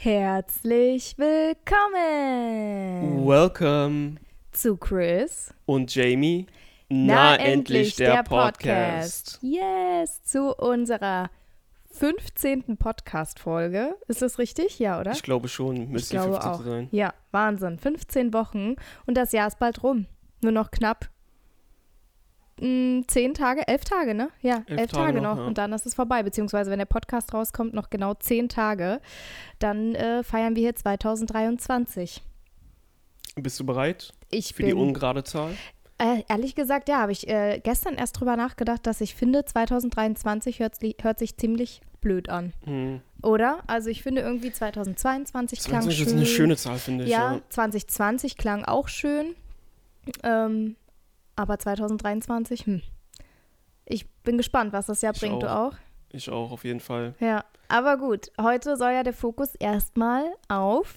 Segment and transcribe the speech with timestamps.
[0.00, 1.96] Herzlich willkommen
[3.26, 4.18] Welcome
[4.52, 5.52] zu Chris.
[5.66, 6.46] und Jamie.
[6.88, 9.40] Na, endlich der, Podcast.
[9.42, 11.30] Yes, zu unserer
[11.90, 12.76] 15.
[12.76, 13.96] Podcast-Folge.
[14.06, 14.78] Ist das richtig?
[14.78, 15.10] Ja, oder?
[15.10, 16.62] Ich glaube schon, Ich müsste die glaube 15 auch.
[16.62, 16.88] sein.
[16.92, 17.80] Ja, Wahnsinn.
[17.80, 18.76] 15 Wochen
[19.06, 20.06] und das Jahr ist bald rum.
[20.44, 21.10] Nur noch knapp
[22.60, 24.30] mm, 10 Tage, 11 Tage, ne?
[24.42, 25.46] Ja, 11, Elf Tage, Tage noch noch, ja.
[25.46, 26.22] und dann ist es vorbei.
[26.22, 29.00] Beziehungsweise, wenn der Podcast rauskommt, noch genau 10 Tage.
[29.58, 32.22] Dann äh, feiern wir hier 2023.
[33.36, 35.52] Bist du bereit Ich für die bin, ungerade Zahl?
[35.98, 40.60] äh, ehrlich gesagt, ja, habe ich äh, gestern erst drüber nachgedacht, dass ich finde, 2023
[40.60, 42.52] hört, hört sich ziemlich blöd an.
[42.64, 43.00] Hm.
[43.22, 43.58] Oder?
[43.66, 46.06] Also ich finde irgendwie 2022 klang 20 schön.
[46.06, 47.10] ist eine schöne Zahl, finde ich.
[47.10, 47.40] Ja, Ja.
[47.48, 49.34] 2020 klang auch schön.
[50.22, 50.76] Ähm,
[51.38, 52.82] aber 2023, hm.
[53.84, 55.42] Ich bin gespannt, was das Jahr Ich bringt.
[55.42, 55.72] Du auch.
[55.72, 55.76] auch?
[56.10, 57.14] Ich auch, auf jeden Fall.
[57.20, 57.44] Ja.
[57.68, 60.96] Aber gut, heute soll ja der Fokus erstmal auf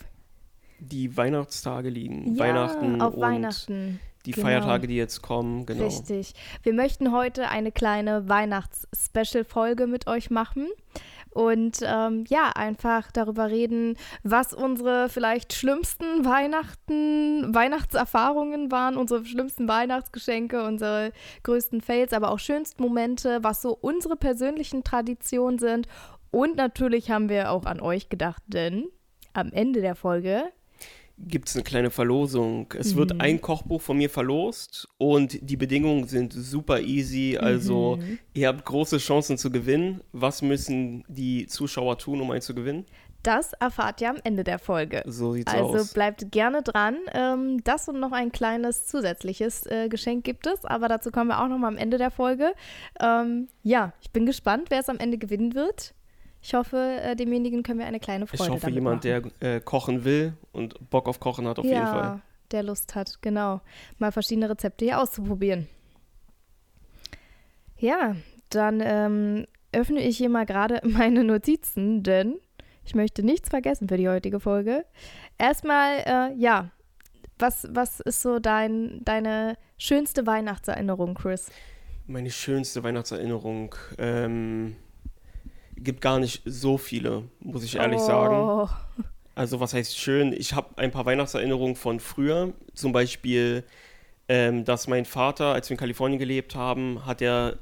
[0.80, 2.36] Die Weihnachtstage liegen.
[2.36, 4.00] ja, Weihnachten auf und Weihnachten.
[4.26, 4.48] die genau.
[4.48, 5.66] Feiertage, die jetzt kommen.
[5.66, 5.84] Genau.
[5.86, 6.34] Richtig.
[6.64, 10.68] Wir möchten heute eine kleine Weihnachts-Special-Folge mit euch machen.
[11.32, 19.68] Und ähm, ja, einfach darüber reden, was unsere vielleicht schlimmsten Weihnachten, Weihnachtserfahrungen waren, unsere schlimmsten
[19.68, 25.88] Weihnachtsgeschenke, unsere größten Fails, aber auch schönsten Momente, was so unsere persönlichen Traditionen sind.
[26.32, 28.88] Und natürlich haben wir auch an euch gedacht, denn
[29.34, 30.44] am Ende der Folge
[31.28, 32.74] Gibt es eine kleine Verlosung.
[32.78, 32.98] Es Mhm.
[33.00, 37.38] wird ein Kochbuch von mir verlost und die Bedingungen sind super easy.
[37.40, 38.18] Also Mhm.
[38.34, 40.02] ihr habt große Chancen zu gewinnen.
[40.14, 42.86] Was müssen die Zuschauer tun, um einen zu gewinnen?
[43.24, 45.04] das erfahrt ihr am Ende der Folge.
[45.06, 45.94] So sieht's Also aus.
[45.94, 46.98] bleibt gerne dran.
[47.14, 51.40] Ähm, das und noch ein kleines zusätzliches äh, Geschenk gibt es, aber dazu kommen wir
[51.40, 52.54] auch noch mal am Ende der Folge.
[53.00, 55.94] Ähm, ja, ich bin gespannt, wer es am Ende gewinnen wird.
[56.42, 59.32] Ich hoffe, äh, demjenigen können wir eine kleine Freude Ich hoffe, jemand, machen.
[59.40, 62.22] der äh, kochen will und Bock auf Kochen hat, auf ja, jeden Fall.
[62.52, 63.62] der Lust hat, genau.
[64.00, 65.68] Mal verschiedene Rezepte hier auszuprobieren.
[67.78, 68.16] Ja,
[68.50, 72.40] dann ähm, öffne ich hier mal gerade meine Notizen, denn
[72.84, 74.86] ich möchte nichts vergessen für die heutige Folge.
[75.38, 76.72] Erstmal, äh, ja,
[77.38, 81.52] was, was ist so dein, deine schönste Weihnachtserinnerung, Chris?
[82.08, 84.76] Meine schönste Weihnachtserinnerung ähm,
[85.78, 88.36] gibt gar nicht so viele, muss ich ehrlich sagen.
[88.36, 88.68] Oh,
[89.36, 90.34] Also was heißt schön?
[90.34, 92.54] Ich habe ein paar Weihnachtserinnerungen von früher.
[92.76, 93.64] Zum Beispiel,
[94.28, 97.58] ähm, dass mein Vater, als wir in Kalifornien gelebt haben, hat er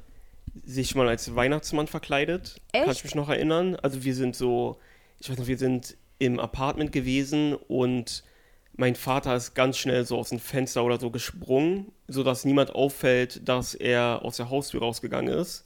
[0.65, 2.59] sich mal als Weihnachtsmann verkleidet.
[2.73, 3.03] Kann ich Echt?
[3.05, 3.75] mich noch erinnern.
[3.75, 4.79] Also wir sind so,
[5.19, 8.23] ich weiß noch, wir sind im Apartment gewesen und
[8.75, 13.47] mein Vater ist ganz schnell so aus dem Fenster oder so gesprungen, sodass niemand auffällt,
[13.47, 15.63] dass er aus der Haustür rausgegangen ist.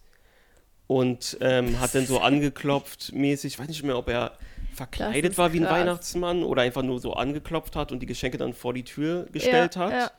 [0.87, 4.33] Und ähm, hat dann so angeklopft mäßig, ich weiß nicht mehr, ob er
[4.73, 5.73] verkleidet war wie ein krass.
[5.79, 9.75] Weihnachtsmann oder einfach nur so angeklopft hat und die Geschenke dann vor die Tür gestellt
[9.75, 9.91] ja, hat.
[9.91, 10.11] Ja.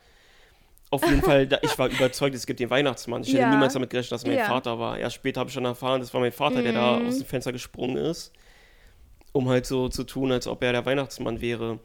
[0.91, 3.23] Auf jeden Fall, da, ich war überzeugt, es gibt den Weihnachtsmann.
[3.23, 3.51] Ich hätte Ja.
[3.51, 4.39] niemals damit gerechnet, dass mein.
[4.39, 4.97] Vater war.
[4.99, 7.09] Erst später habe ich dann erfahren, das war mein Vater, der da Mhm.
[7.09, 8.33] aus dem Fenster gesprungen ist,
[9.33, 11.81] um halt so zu tun, als ob er der Weihnachtsmann wäre.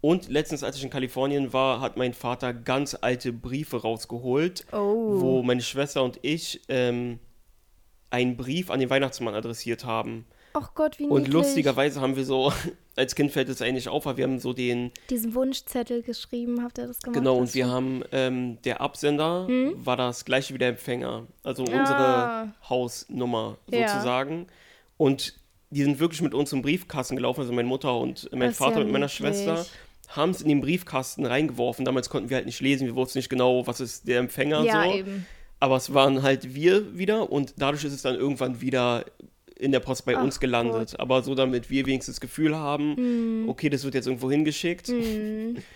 [0.00, 5.20] Und letztens, als ich in Kalifornien war, hat mein Vater ganz alte Briefe rausgeholt, Oh.
[5.20, 7.18] wo meine Schwester und ich ähm,
[8.14, 10.24] einen Brief an den Weihnachtsmann adressiert haben.
[10.56, 11.34] Ach Gott, wie Und niedlich.
[11.34, 12.52] lustigerweise haben wir so,
[12.96, 16.78] als Kind fällt es eigentlich auf, aber wir haben so den Diesen Wunschzettel geschrieben, habt
[16.78, 17.18] ihr das gemacht?
[17.18, 19.84] Genau, und wir haben, ähm, der Absender Mhm.
[19.84, 21.26] war das gleiche wie der Empfänger.
[21.42, 21.78] Also Ah.
[21.80, 23.88] unsere Hausnummer Ja.
[23.88, 24.46] sozusagen.
[24.96, 25.34] Und
[25.70, 28.78] die sind wirklich mit uns zum Briefkasten gelaufen, also meine Mutter und mein Das Vater
[28.78, 29.16] ja mit meiner niedlich.
[29.16, 29.66] Schwester,
[30.08, 31.84] haben es in den Briefkasten reingeworfen.
[31.84, 34.84] Damals konnten wir halt nicht lesen, wir wussten nicht genau, was ist der Empfänger Ja,
[34.84, 34.92] so.
[34.92, 35.26] eben.
[35.60, 39.04] Aber es waren halt wir wieder und dadurch ist es dann irgendwann wieder
[39.56, 40.98] in der Post bei Ach uns gelandet.
[40.98, 43.48] Aber so, damit wir wenigstens das Gefühl haben, Mm.
[43.48, 44.88] okay, das wird jetzt irgendwo hingeschickt.
[44.88, 45.56] Mm.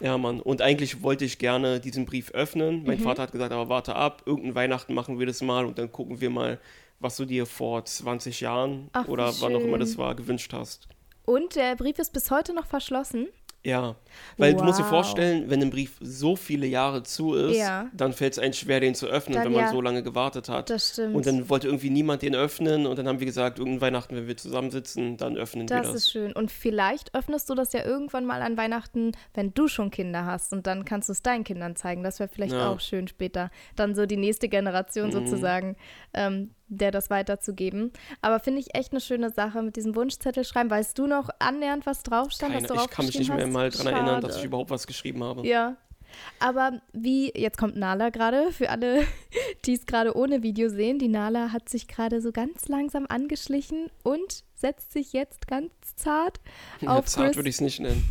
[0.00, 0.40] Ja, Mann.
[0.40, 2.84] Und eigentlich wollte ich gerne diesen Brief öffnen.
[2.86, 3.02] Mein Mhm.
[3.02, 6.20] Vater hat gesagt, aber warte ab, irgendein Weihnachten machen wir das mal und dann gucken
[6.20, 6.60] wir mal,
[7.00, 10.86] was du dir vor 20 Jahren Ach, oder wann auch immer das war, gewünscht hast.
[11.24, 13.26] Und der Brief ist bis heute noch verschlossen.
[13.64, 13.96] Ja,
[14.38, 14.88] weil du musst dir Wow.
[14.90, 17.90] vorstellen, wenn ein Brief so viele Jahre zu ist, Ja.
[17.92, 19.70] dann fällt es einem schwer, den zu öffnen, Dann wenn man ja.
[19.70, 20.70] so lange gewartet hat.
[20.70, 21.16] Das stimmt.
[21.16, 24.28] Und dann wollte irgendwie niemand den öffnen und dann haben wir gesagt, irgendein Weihnachten, wenn
[24.28, 25.94] wir zusammensitzen, dann öffnen wir das das.
[25.96, 26.32] ist schön.
[26.32, 30.52] Und vielleicht öffnest du das ja irgendwann mal an Weihnachten, wenn du schon Kinder hast.
[30.52, 32.04] Und dann kannst du es deinen Kindern zeigen.
[32.04, 32.70] Das wäre vielleicht Ja.
[32.70, 33.50] auch schön später.
[33.74, 35.12] Dann so die nächste Generation Mhm.
[35.12, 35.76] sozusagen,
[36.14, 37.92] ähm, der das weiterzugeben.
[38.20, 40.70] Aber finde ich echt eine schöne Sache mit diesem Wunschzettel schreiben.
[40.70, 42.54] Weißt du noch annähernd, was drauf stand?
[42.54, 43.52] Keine, was du ich kann mich nicht mehr hast?
[43.52, 45.46] mal dran erinnern, dass ich überhaupt was geschrieben habe.
[45.46, 45.76] Ja.
[46.38, 49.04] Aber wie, jetzt kommt Nala gerade, für alle,
[49.64, 53.90] die es gerade ohne Video sehen, die Nala hat sich gerade so ganz langsam angeschlichen
[54.02, 56.40] und setzt sich jetzt ganz zart
[56.80, 58.08] Ja, auf zart Chris, würde ich es nicht nennen.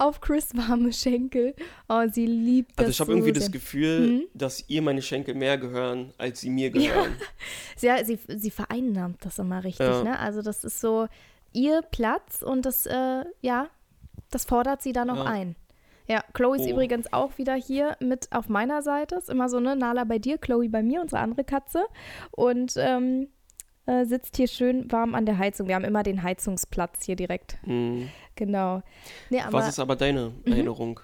[0.00, 1.54] Auf Chris warme Schenkel.
[1.88, 3.40] Oh, sie liebt das Also ich habe so irgendwie sehr.
[3.40, 4.22] das Gefühl, Mhm.
[4.34, 7.12] dass ihr meine Schenkel mehr gehören, als sie mir gehören.
[7.80, 10.02] Ja, sie, sie vereinnahmt das immer richtig, Ja.
[10.02, 10.18] ne?
[10.18, 11.06] Also das ist so
[11.52, 13.68] ihr Platz und das, äh, ja,
[14.30, 15.24] das fordert sie dann auch Ja.
[15.24, 15.56] ein.
[16.08, 16.70] Ja, Chloe ist Oh.
[16.70, 19.14] übrigens auch wieder hier mit auf meiner Seite.
[19.14, 21.84] Ist immer so, ne, Nala bei dir, Chloe bei mir, unsere andere Katze.
[22.32, 23.28] Und ähm,
[23.90, 25.66] äh, sitzt hier schön warm an der Heizung.
[25.68, 27.58] Wir haben immer den Heizungsplatz hier direkt.
[27.64, 28.08] Hm.
[28.36, 28.82] Genau.
[29.30, 31.00] Nee, aber Was ist aber deine Erinnerung?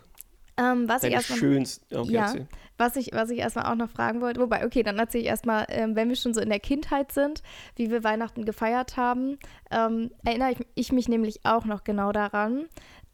[0.59, 1.99] ähm, was ich Deine erstmal schönste.
[1.99, 2.23] Okay, Ja.
[2.27, 2.47] erzähl.
[2.79, 5.65] Was ich, was ich erstmal auch noch fragen wollte, wobei, okay, dann erzähle ich erstmal,
[5.71, 7.43] ähm, wenn wir schon so in der Kindheit sind,
[7.75, 9.39] wie wir Weihnachten gefeiert haben,
[9.71, 12.67] ähm, erinnere ich, ich mich nämlich auch noch genau daran,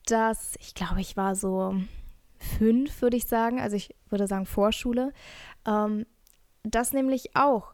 [0.06, 1.76] dass ich glaube, ich war so
[2.58, 5.12] fünf, würde ich sagen, also ich würde sagen Vorschule,
[5.66, 6.06] ähm,
[6.64, 7.71] dass nämlich auch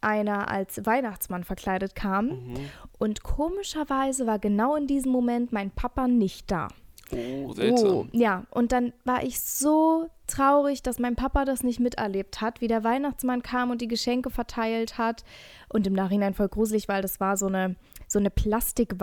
[0.00, 2.54] einer als Weihnachtsmann verkleidet kam Mhm.
[2.98, 6.68] und komischerweise war genau in diesem Moment mein Papa nicht da.
[7.10, 7.88] Oh, seltsam.
[7.90, 12.60] Oh, ja, und dann war ich so traurig, dass mein Papa das nicht miterlebt hat,
[12.60, 15.24] wie der Weihnachtsmann kam und die Geschenke verteilt hat.
[15.70, 17.76] Und im Nachhinein voll gruselig, weil das war so eine,
[18.08, 18.28] so eine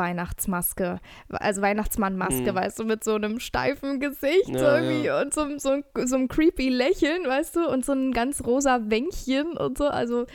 [0.05, 0.99] Plastik-Weihnachtsmaske,
[1.29, 2.55] also Weihnachtsmann-Maske, Mhm.
[2.55, 5.83] weißt du, mit so einem steifen Gesicht so Ja, irgendwie und so, einem- so, einem-
[6.05, 9.85] so einem creepy Lächeln, weißt du, und so ein ganz rosa Wänkchen und so.
[9.87, 10.25] Also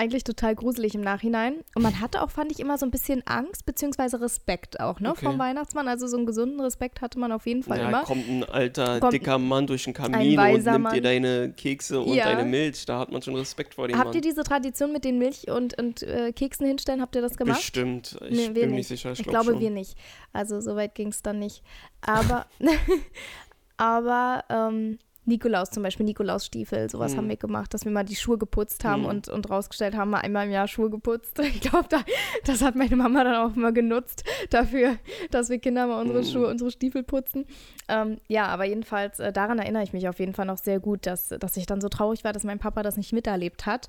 [0.00, 1.56] eigentlich total gruselig im Nachhinein.
[1.74, 5.10] Und man hatte auch, fand ich, immer so ein bisschen Angst, beziehungsweise Respekt auch, ne,
[5.10, 5.26] Okay.
[5.26, 5.86] vom Weihnachtsmann.
[5.88, 8.02] Also so einen gesunden Respekt hatte man auf jeden Fall Ja, immer.
[8.04, 11.02] kommt ein alter, Kommt dicker Mann durch den Kamin und nimmt dir Mann.
[11.02, 12.24] deine Kekse und Ja.
[12.24, 12.86] deine Milch.
[12.86, 14.14] Da hat man schon Respekt vor dem Habt Mann.
[14.16, 17.00] ihr diese Tradition mit den Milch- und, und äh, Keksen hinstellen?
[17.02, 17.58] Habt ihr das gemacht?
[17.58, 18.16] Bestimmt.
[18.30, 18.88] Ich Nee, bin mir nicht.
[18.88, 19.12] sicher.
[19.12, 19.60] Ich, Ich glaub glaube, schon.
[19.60, 19.96] wir nicht.
[20.32, 21.62] Also so weit ging es dann nicht.
[22.00, 22.46] Aber,
[23.76, 27.18] aber ähm, Nikolaus zum Beispiel, Nikolausstiefel, sowas Hm.
[27.18, 29.08] haben wir gemacht, dass wir mal die Schuhe geputzt haben Hm.
[29.10, 31.38] und, und rausgestellt haben, mal einmal im Jahr Schuhe geputzt.
[31.60, 32.00] Ich glaube, da,
[32.44, 34.96] das hat meine Mama dann auch immer genutzt dafür,
[35.30, 36.24] dass wir Kinder mal unsere Hm.
[36.26, 37.44] Schuhe, unsere Stiefel putzen.
[37.88, 41.06] Ähm, ja, aber jedenfalls, äh, daran erinnere ich mich auf jeden Fall noch sehr gut,
[41.06, 43.88] dass, dass ich dann so traurig war, dass mein Papa das nicht miterlebt hat.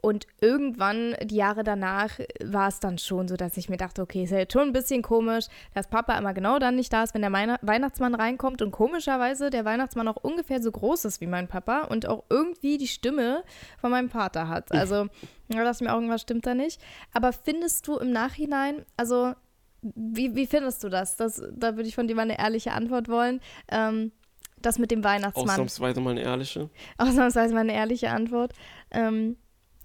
[0.00, 4.24] Und irgendwann, die Jahre danach, war es dann schon so, dass ich mir dachte, okay,
[4.24, 7.14] ist ja jetzt schon ein bisschen komisch, dass Papa immer genau dann nicht da ist,
[7.14, 11.48] wenn der Weihnachtsmann reinkommt und komischerweise der Weihnachtsmann auch ungefähr so groß ist wie mein
[11.48, 13.42] Papa und auch irgendwie die Stimme
[13.80, 14.70] von meinem Vater hat.
[14.70, 15.08] Also,
[15.48, 16.80] da dachte ich mir auch, irgendwas stimmt da nicht.
[17.12, 19.34] Aber findest du im Nachhinein, also,
[19.82, 21.16] wie, wie findest du das?
[21.16, 21.42] das?
[21.56, 23.40] Da würde ich von dir mal eine ehrliche Antwort wollen.
[23.70, 24.12] Ähm,
[24.62, 25.50] das mit dem Weihnachtsmann.
[25.50, 26.68] Ausnahmsweise mal eine ehrliche.
[26.98, 28.52] Ausnahmsweise mal eine ehrliche Antwort.
[28.90, 29.36] Ähm,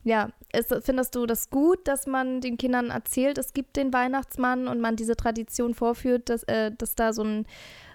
[0.04, 4.68] ja, ist, findest du das gut, dass man den Kindern erzählt, es gibt den Weihnachtsmann
[4.68, 7.46] und man diese Tradition vorführt, dass, äh, dass da so ein,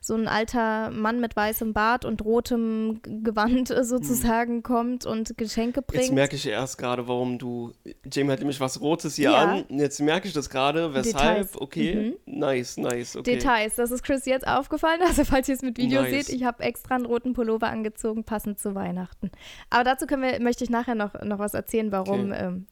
[0.09, 5.83] so ein alter Mann mit weißem Bart und rotem Gewand äh, sozusagen kommt und Geschenke
[5.83, 6.03] bringt?
[6.03, 7.73] Jetzt merke ich erst gerade, warum du.
[8.11, 9.45] Jamie hat nämlich was Rotes hier Ja.
[9.45, 9.65] an.
[9.69, 10.95] Jetzt merke ich das gerade.
[10.95, 11.05] Weshalb?
[11.05, 11.61] Details.
[11.61, 12.17] Okay.
[12.27, 13.17] Nice, nice.
[13.17, 13.35] Okay.
[13.37, 15.01] Details, das ist Chris jetzt aufgefallen.
[15.07, 16.27] Also falls ihr es mit Video Nice.
[16.27, 19.31] seht, ich habe extra einen roten Pullover angezogen, passend zu Weihnachten.
[19.71, 22.67] Aber dazu können wir, möchte ich nachher noch, noch was erzählen, warum ähm,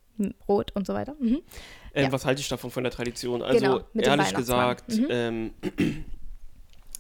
[0.49, 1.15] rot und so weiter.
[1.21, 1.43] Mhm.
[1.95, 2.13] Ähm, Ja.
[2.13, 3.43] Was halte ich davon von der Tradition?
[3.43, 5.07] Also Genau, ehrlich gesagt Mhm.
[5.11, 5.51] ähm,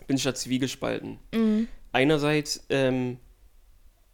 [0.06, 1.18] bin ich da zwiegespalten.
[1.34, 1.68] Mhm.
[1.92, 3.18] Einerseits ähm,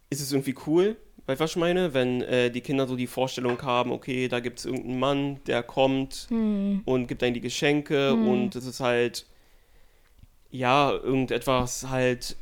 [0.09, 0.95] ist es irgendwie cool,
[1.25, 1.93] weißt du, was ich meine?
[1.93, 5.63] Wenn äh, die Kinder so die Vorstellung haben, okay, da gibt es irgendeinen Mann, der
[5.63, 6.81] kommt Hm.
[6.85, 8.27] und gibt einem die Geschenke Hm.
[8.27, 9.25] und es ist halt,
[10.51, 12.35] ja, irgendetwas halt,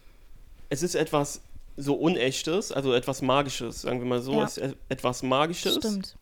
[0.69, 1.41] es ist etwas
[1.77, 4.43] so Unechtes, also etwas Magisches, sagen wir mal so, Ja.
[4.43, 5.75] es ist etwas Magisches.
[5.75, 6.15] Stimmt.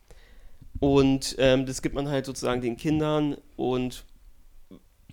[0.78, 4.04] Und ähm, das gibt man halt sozusagen den Kindern und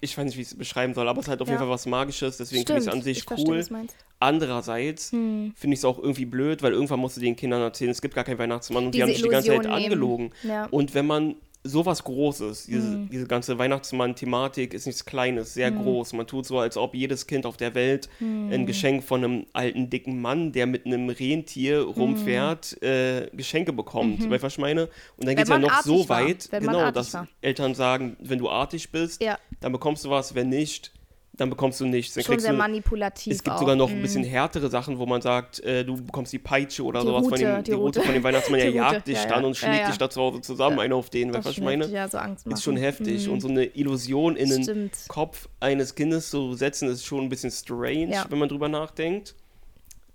[0.02, 1.54] ich weiß nicht, wie ich es beschreiben soll, aber es ist halt auf Ja.
[1.54, 3.66] jeden Fall was Magisches, deswegen finde ich es an sich ich verstehe, cool.
[3.70, 3.96] meinst.
[4.20, 5.54] Andererseits Hm.
[5.56, 8.14] finde ich es auch irgendwie blöd, weil irgendwann musst du den Kindern erzählen, es gibt
[8.16, 9.74] gar keinen Weihnachtsmann und die Diese haben sich die ganze Zeit nehmen.
[9.74, 10.32] angelogen.
[10.44, 10.66] Ja.
[10.66, 13.10] Und wenn man sowas Großes, diese, Mhm.
[13.10, 15.82] diese ganze Weihnachtsmann-Thematik ist nichts Kleines, sehr Mhm.
[15.84, 16.14] groß.
[16.14, 18.50] Man tut so, als ob jedes Kind auf der Welt Hm.
[18.52, 24.20] ein Geschenk von einem alten, dicken Mann, der mit einem Rentier rumfährt, äh, Geschenke bekommt.
[24.20, 24.30] Mhm.
[24.30, 24.84] Weißt du, was ich meine?
[25.18, 26.26] Und dann geht es ja noch so war.
[26.26, 27.28] weit, genau, dass war.
[27.42, 29.38] Eltern sagen, wenn du artig bist, Ja.
[29.60, 30.94] dann bekommst du was, wenn nicht,
[31.38, 32.16] dann bekommst du nichts.
[32.16, 33.32] Dann Schon sehr du, manipulativ.
[33.34, 33.60] es gibt auch.
[33.60, 37.02] sogar noch ein bisschen härtere Sachen, wo man sagt, äh, du bekommst die Peitsche oder
[37.02, 38.02] Die sowas von Rute, dem, die Rute.
[38.02, 39.30] von dem Weihnachtsmann, der Rute, jagt dich ja, ja.
[39.30, 39.88] dann und Ja, schlägt ja.
[39.90, 41.86] dich da zu Hause zusammen, einer auf den, weißt du, was ich meine?
[41.88, 42.56] ja so Angst machen.
[42.58, 43.26] Ist schon heftig.
[43.26, 43.34] Hm.
[43.34, 44.98] Und so eine Illusion in den Stimmt.
[45.08, 49.36] Kopf eines Kindes zu setzen, ist schon ein bisschen strange, wenn man drüber nachdenkt.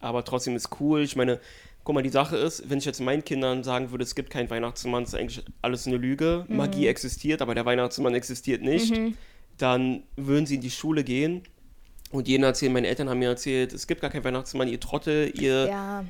[0.00, 1.02] Aber trotzdem ist cool.
[1.02, 1.38] Ich meine,
[1.85, 4.50] guck mal, die Sache ist, wenn ich jetzt meinen Kindern sagen würde, es gibt keinen
[4.50, 6.45] Weihnachtsmann, ist eigentlich alles eine Lüge.
[6.49, 8.97] Magie existiert, aber der Weihnachtsmann existiert nicht.
[8.97, 9.17] Mhm.
[9.59, 11.42] Dann würden sie in die Schule gehen
[12.11, 15.32] und jenen erzählen, meine Eltern haben mir erzählt, es gibt gar keinen Weihnachtsmann, ihr Trottel,
[15.38, 16.04] ihr, Ja,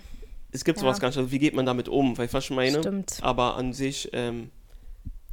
[0.53, 0.83] es gibt Ja.
[0.83, 1.19] sowas gar nicht.
[1.19, 2.17] Also wie geht man damit um?
[2.17, 2.79] Weißt du, was ich meine?
[2.81, 3.19] stimmt.
[3.21, 4.51] Aber an sich, ähm,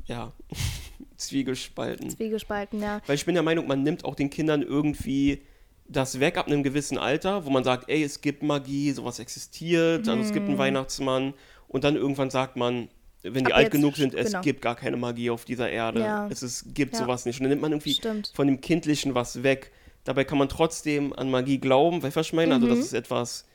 [0.05, 0.31] ja,
[1.17, 2.09] Zwiegespalten.
[2.09, 3.01] Zwiegespalten, ja.
[3.05, 5.41] Weil ich bin der Meinung, man nimmt auch den Kindern irgendwie
[5.87, 10.07] das weg ab einem gewissen Alter, wo man sagt, ey, es gibt Magie, sowas existiert,
[10.07, 10.59] also es gibt einen Hm.
[10.59, 11.33] Weihnachtsmann.
[11.67, 12.89] Und dann irgendwann sagt man,
[13.23, 14.41] wenn die Ab alt jetzt, genug sind, es genau.
[14.41, 16.01] gibt gar keine Magie auf dieser Erde.
[16.01, 16.27] Ja.
[16.29, 16.99] Es ist, gibt Ja.
[17.01, 17.39] sowas nicht.
[17.39, 18.31] Und dann nimmt man irgendwie Stimmt.
[18.33, 19.71] von dem Kindlichen was weg.
[20.05, 22.53] Dabei kann man trotzdem an Magie glauben, weißt du, was ich meine?
[22.53, 22.69] Also Mhm.
[22.71, 23.45] das ist etwas,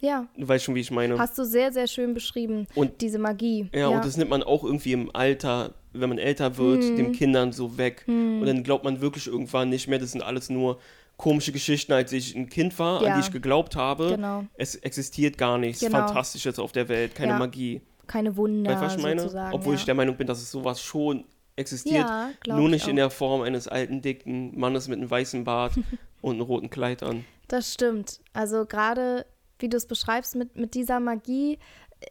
[0.00, 1.18] Ja, du weißt schon, wie ich meine.
[1.18, 2.66] hast du sehr, sehr schön beschrieben.
[2.74, 3.68] Und- diese Magie.
[3.74, 6.96] Ja, und das nimmt man auch irgendwie im Alter, wenn man älter wird, Hm.
[6.96, 8.04] den Kindern so weg.
[8.06, 10.78] Und dann glaubt man wirklich irgendwann nicht mehr, das sind alles nur
[11.16, 13.14] komische Geschichten, als ich ein Kind war, Ja.
[13.14, 14.08] an die ich geglaubt habe.
[14.10, 14.44] Genau.
[14.56, 15.98] Es existiert gar nichts Genau.
[15.98, 17.38] Fantastisches auf der Welt, keine Ja.
[17.38, 17.80] Magie.
[18.06, 19.20] Keine Wunder, weißt was ich meine?
[19.20, 19.54] sozusagen.
[19.54, 19.78] Obwohl ja.
[19.78, 21.24] ich der Meinung bin, dass es sowas schon
[21.56, 25.44] existiert, Ja, nur ich nicht in der Form eines alten, dicken Mannes mit einem weißen
[25.44, 25.74] Bart
[26.20, 27.24] und einem roten Kleid an.
[27.48, 28.20] Das stimmt.
[28.32, 29.26] Also gerade,
[29.58, 31.58] wie du es beschreibst, mit, mit dieser Magie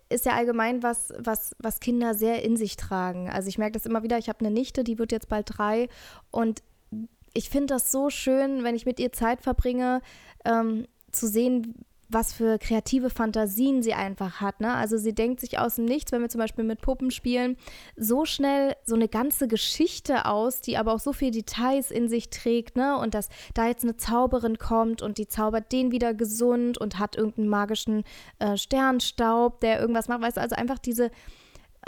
[0.09, 3.29] ist ja allgemein was, was, was Kinder sehr in sich tragen.
[3.29, 5.89] Also ich merke das immer wieder, ich habe eine Nichte, die wird jetzt bald drei
[6.31, 6.63] und
[7.33, 10.01] ich finde das so schön, wenn ich mit ihr Zeit verbringe,
[10.45, 14.59] ähm, zu sehen, was für kreative Fantasien sie einfach hat.
[14.59, 14.73] Ne?
[14.73, 17.57] Also sie denkt sich aus dem Nichts, wenn wir zum Beispiel mit Puppen spielen,
[17.95, 22.29] so schnell so eine ganze Geschichte aus, die aber auch so viele Details in sich
[22.29, 22.75] trägt.
[22.75, 22.97] Ne?
[22.97, 27.15] Und dass da jetzt eine Zauberin kommt und die zaubert den wieder gesund und hat
[27.15, 28.03] irgendeinen magischen
[28.39, 30.21] äh, Sternstaub, der irgendwas macht.
[30.21, 31.11] Weißt du, also einfach diese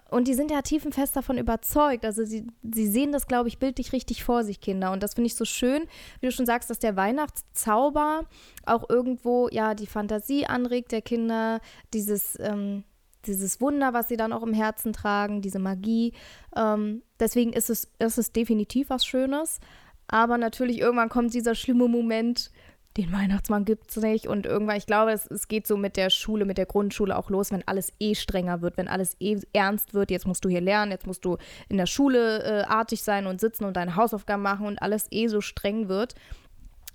[0.09, 2.05] und die sind ja tiefenfest davon überzeugt.
[2.05, 4.91] Also sie, sie sehen das, glaube ich, bildlich richtig vor sich, Kinder.
[4.91, 5.83] Und das finde ich so schön,
[6.19, 8.25] wie du schon sagst, dass der Weihnachtszauber
[8.65, 11.59] auch irgendwo ja die Fantasie anregt der Kinder,
[11.93, 12.83] dieses, ähm,
[13.25, 16.13] dieses Wunder, was sie dann auch im Herzen tragen, diese Magie.
[16.55, 19.59] Ähm, deswegen ist es, ist es definitiv was Schönes.
[20.07, 22.51] Aber natürlich irgendwann kommt dieser schlimme Moment,
[22.97, 24.27] den Weihnachtsmann gibt es nicht.
[24.27, 27.29] Und irgendwann, ich glaube, es, es geht so mit der Schule, mit der Grundschule auch
[27.29, 30.11] los, wenn alles eh strenger wird, wenn alles eh ernst wird.
[30.11, 31.37] Jetzt musst du hier lernen, jetzt musst du
[31.67, 35.27] in der Schule äh, artig sein und sitzen und deine Hausaufgaben machen und alles eh
[35.27, 36.15] so streng wird.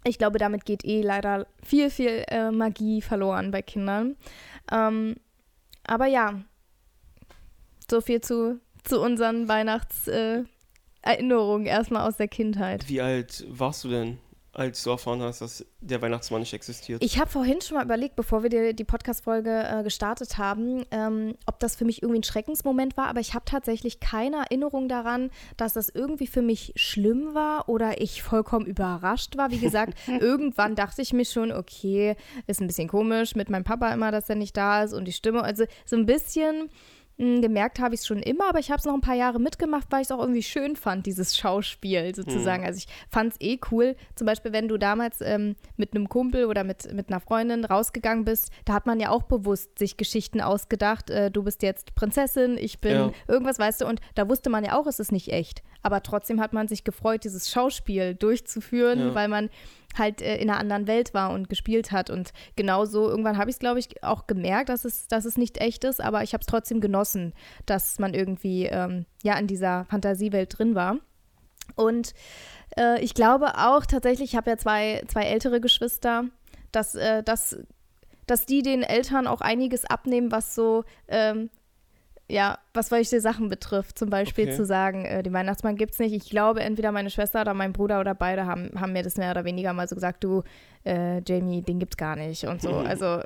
[0.05, 4.17] Ich glaube, damit geht eh leider viel, viel äh, Magie verloren bei Kindern.
[4.73, 5.17] Ähm,
[5.85, 6.41] aber ja,
[7.91, 12.89] so viel zu, zu unseren Weihnachtserinnerungen äh, erstmal aus der Kindheit.
[12.89, 14.17] Wie alt warst du denn,
[14.53, 17.03] als du erfahren hast, dass der Weihnachtsmann nicht existiert?
[17.03, 21.37] Ich habe vorhin schon mal überlegt, bevor wir die, die Podcast-Folge äh, gestartet haben, ähm,
[21.47, 25.31] ob das für mich irgendwie ein Schreckensmoment war, aber ich habe tatsächlich keine Erinnerung daran,
[25.57, 29.51] dass das irgendwie für mich schlimm war oder ich vollkommen überrascht war.
[29.51, 32.17] Wie gesagt, irgendwann dachte ich mir schon, okay,
[32.47, 35.13] ist ein bisschen komisch mit meinem Papa immer, dass er nicht da ist und die
[35.13, 36.71] Stimme, also so ein bisschen
[37.21, 39.39] mh, gemerkt habe ich es schon immer, aber ich habe es noch ein paar Jahre
[39.39, 42.65] mitgemacht, weil ich es auch irgendwie schön fand, dieses Schauspiel sozusagen.
[42.65, 43.95] Also ich fand es eh cool.
[44.15, 48.25] Zum Beispiel, wenn du damals ähm, mit einem Kumpel oder mit, mit einer Freundin rausgegangen
[48.25, 51.11] bist, da hat man ja auch bewusst sich Geschichten ausgedacht.
[51.11, 53.11] Äh, du bist jetzt Prinzessin, ich bin Ja.
[53.29, 55.63] irgendwas, weißt du, und da wusste man ja auch, es ist nicht echt.
[55.83, 59.15] Aber trotzdem hat man sich gefreut, dieses Schauspiel durchzuführen, Ja.
[59.15, 59.51] weil man
[59.97, 62.11] halt äh, in einer anderen Welt war und gespielt hat.
[62.11, 65.59] Und genauso, irgendwann habe ich es, glaube ich, auch gemerkt, dass es, dass es nicht
[65.59, 67.33] echt ist, aber ich habe es trotzdem genossen,
[67.67, 70.97] dass man irgendwie ähm, ja in dieser Fantasiewelt drin war.
[71.77, 72.15] Und
[72.77, 76.25] äh, ich glaube auch tatsächlich, ich habe ja zwei, zwei ältere Geschwister,
[76.73, 77.59] dass, äh, dass,
[78.27, 81.51] dass die den Eltern auch einiges abnehmen, was so ähm,
[82.31, 84.57] ja, was solche Sachen betrifft, zum Beispiel Okay.
[84.57, 86.15] zu sagen, äh, den Weihnachtsmann gibt es nicht.
[86.15, 89.31] Ich glaube, entweder meine Schwester oder mein Bruder oder beide haben, haben mir das mehr
[89.33, 90.43] oder weniger mal so gesagt, du,
[90.85, 92.71] äh, Jamie, den gibt's gar nicht und so.
[92.73, 92.87] Mhm.
[92.87, 93.23] Also äh,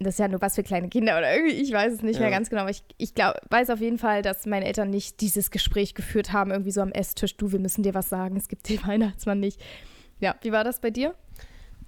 [0.00, 2.28] das ist ja nur was für kleine Kinder oder irgendwie, ich weiß es nicht mehr
[2.30, 2.36] Ja.
[2.36, 2.62] ganz genau.
[2.62, 6.32] Aber ich, ich glaub, weiß auf jeden Fall, dass meine Eltern nicht dieses Gespräch geführt
[6.32, 9.38] haben, irgendwie so am Esstisch, du, wir müssen dir was sagen, es gibt den Weihnachtsmann
[9.38, 9.60] nicht.
[10.18, 11.14] Ja, wie war das bei dir?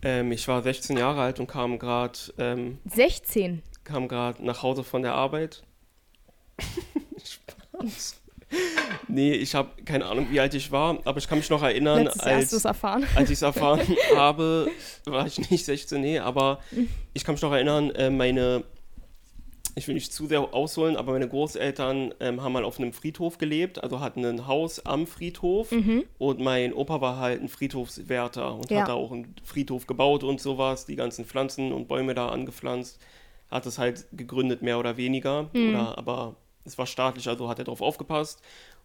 [0.03, 3.63] Ähm, ich war 16 Jahre alt und kam gerade ähm, 16.
[3.85, 5.63] kam gerade nach Hause von der Arbeit.
[7.25, 8.21] Spaß.
[9.09, 12.05] Nee, ich habe keine Ahnung, wie alt ich war, aber ich kann mich noch erinnern,
[12.05, 12.67] Letztes als,
[13.17, 13.81] als ich es erfahren
[14.15, 14.71] habe,
[15.07, 16.61] war ich nicht 16, nee, aber
[17.15, 18.63] ich kann mich noch erinnern, äh, meine,
[19.75, 23.39] ich will nicht zu sehr ausholen, aber meine Großeltern ähm, haben mal auf einem Friedhof
[23.39, 25.73] gelebt, also hatten ein Haus am Friedhof
[26.19, 28.83] und mein Opa war halt ein Friedhofswärter und Ja.
[28.83, 33.01] hat da auch einen Friedhof gebaut und sowas, die ganzen Pflanzen und Bäume da angepflanzt,
[33.51, 37.65] hat es halt gegründet, mehr oder weniger, oder, aber es war staatlich, also hat er
[37.65, 38.41] darauf aufgepasst.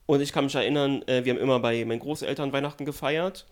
[0.05, 3.45] Und ich kann mich erinnern, äh, wir haben immer bei meinen Großeltern Weihnachten gefeiert.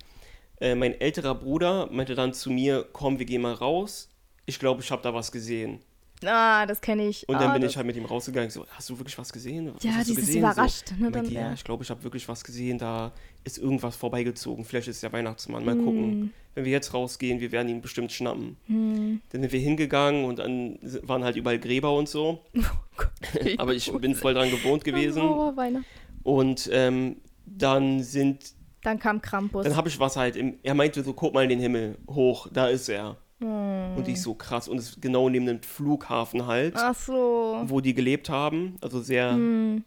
[0.60, 4.10] Äh, mein älterer Bruder meinte dann zu mir, komm, wir gehen mal raus.
[4.46, 5.82] Ich glaube, ich habe da was gesehen.
[6.26, 7.28] Ah, das kenne ich.
[7.30, 8.50] Und dann ah, bin ich halt mit ihm rausgegangen.
[8.50, 9.72] So, hast du wirklich was gesehen?
[9.76, 10.40] Was Ja, dieses gesehen?
[10.40, 11.54] überrascht, So, ne, dann, ja, ja.
[11.54, 12.78] ich glaube, ich habe wirklich was gesehen.
[12.80, 13.12] Da
[13.44, 14.66] ist irgendwas vorbeigezogen.
[14.66, 15.64] Vielleicht ist der Weihnachtsmann.
[15.64, 15.86] Mal Hm.
[15.86, 16.34] gucken.
[16.56, 18.58] Wenn wir jetzt rausgehen, wir werden ihn bestimmt schnappen.
[18.66, 19.22] Hm.
[19.30, 22.42] Dann sind wir hingegangen und dann waren halt überall Gräber und so.
[23.00, 25.22] Oh Aber ich bin voll dran gewohnt gewesen.
[25.22, 25.86] Horrorweihnachten.
[26.24, 29.66] Und ähm, dann sind, Dann kam Krampus.
[29.66, 32.48] dann habe ich was halt, im, er meinte so, guck mal in den Himmel hoch,
[32.52, 33.18] da ist er.
[33.40, 33.96] Hm.
[33.96, 34.68] Und ich so krass.
[34.68, 37.62] Und es ist genau neben dem Flughafen halt, so.
[37.66, 38.78] wo die gelebt haben.
[38.82, 39.38] Also sehr,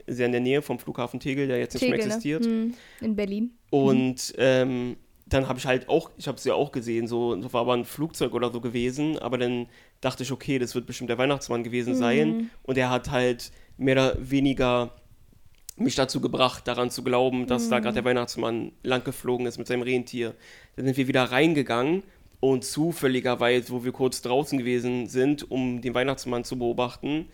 [0.07, 2.12] sehr in der Nähe vom Flughafen Tegel, der jetzt nicht Tegel, mehr ne?
[2.12, 2.45] existiert.
[2.45, 2.75] Hm.
[3.00, 3.50] In Berlin.
[3.71, 7.52] Und ähm, dann habe ich halt auch, ich habe es ja auch gesehen, so das
[7.52, 9.66] war aber ein Flugzeug oder so gewesen, aber dann
[10.00, 12.50] dachte ich, okay, das wird bestimmt der Weihnachtsmann gewesen sein.
[12.62, 14.92] Und er hat halt mehr oder weniger
[15.76, 19.83] mich dazu gebracht, daran zu glauben, dass da gerade der Weihnachtsmann langgeflogen ist mit seinem
[19.83, 20.35] Rentier.
[20.76, 22.02] Dann sind wir wieder reingegangen
[22.40, 27.28] und zufälligerweise, wo wir kurz draußen gewesen sind, um den Weihnachtsmann zu beobachten,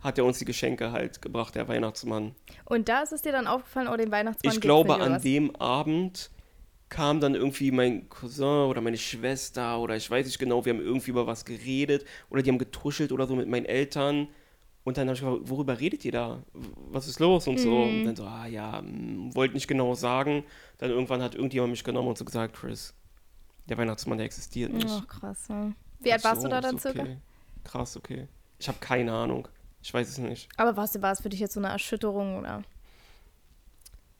[0.00, 2.34] hat er uns die Geschenke halt gebracht, der Weihnachtsmann.
[2.64, 5.22] Und da ist es dir dann aufgefallen, oh, den Weihnachtsmann Ich glaube, an was?
[5.22, 6.30] dem Abend
[6.88, 10.80] kam dann irgendwie mein Cousin oder meine Schwester oder ich weiß nicht genau, wir haben
[10.80, 14.28] irgendwie über was geredet oder die haben getuschelt oder so mit meinen Eltern.
[14.82, 16.42] Und dann habe ich gefragt, worüber redet ihr da?
[16.90, 17.70] Was ist los und so?
[17.70, 18.00] Mhm.
[18.00, 20.42] Und dann so, ah ja, mm, wollte nicht genau sagen.
[20.78, 22.94] Dann irgendwann hat irgendjemand mich genommen und so gesagt, Chris,
[23.70, 24.86] der Weihnachtsmann, der existiert nicht.
[24.90, 25.46] Ach, krass.
[25.48, 25.72] Ja.
[26.00, 27.00] Wie alt Ach warst so, du da dann ist circa?
[27.02, 27.16] okay.
[27.64, 28.26] Krass, okay.
[28.58, 29.48] Ich habe keine Ahnung.
[29.82, 30.48] Ich weiß es nicht.
[30.58, 32.62] Aber was war es für dich jetzt so eine Erschütterung oder?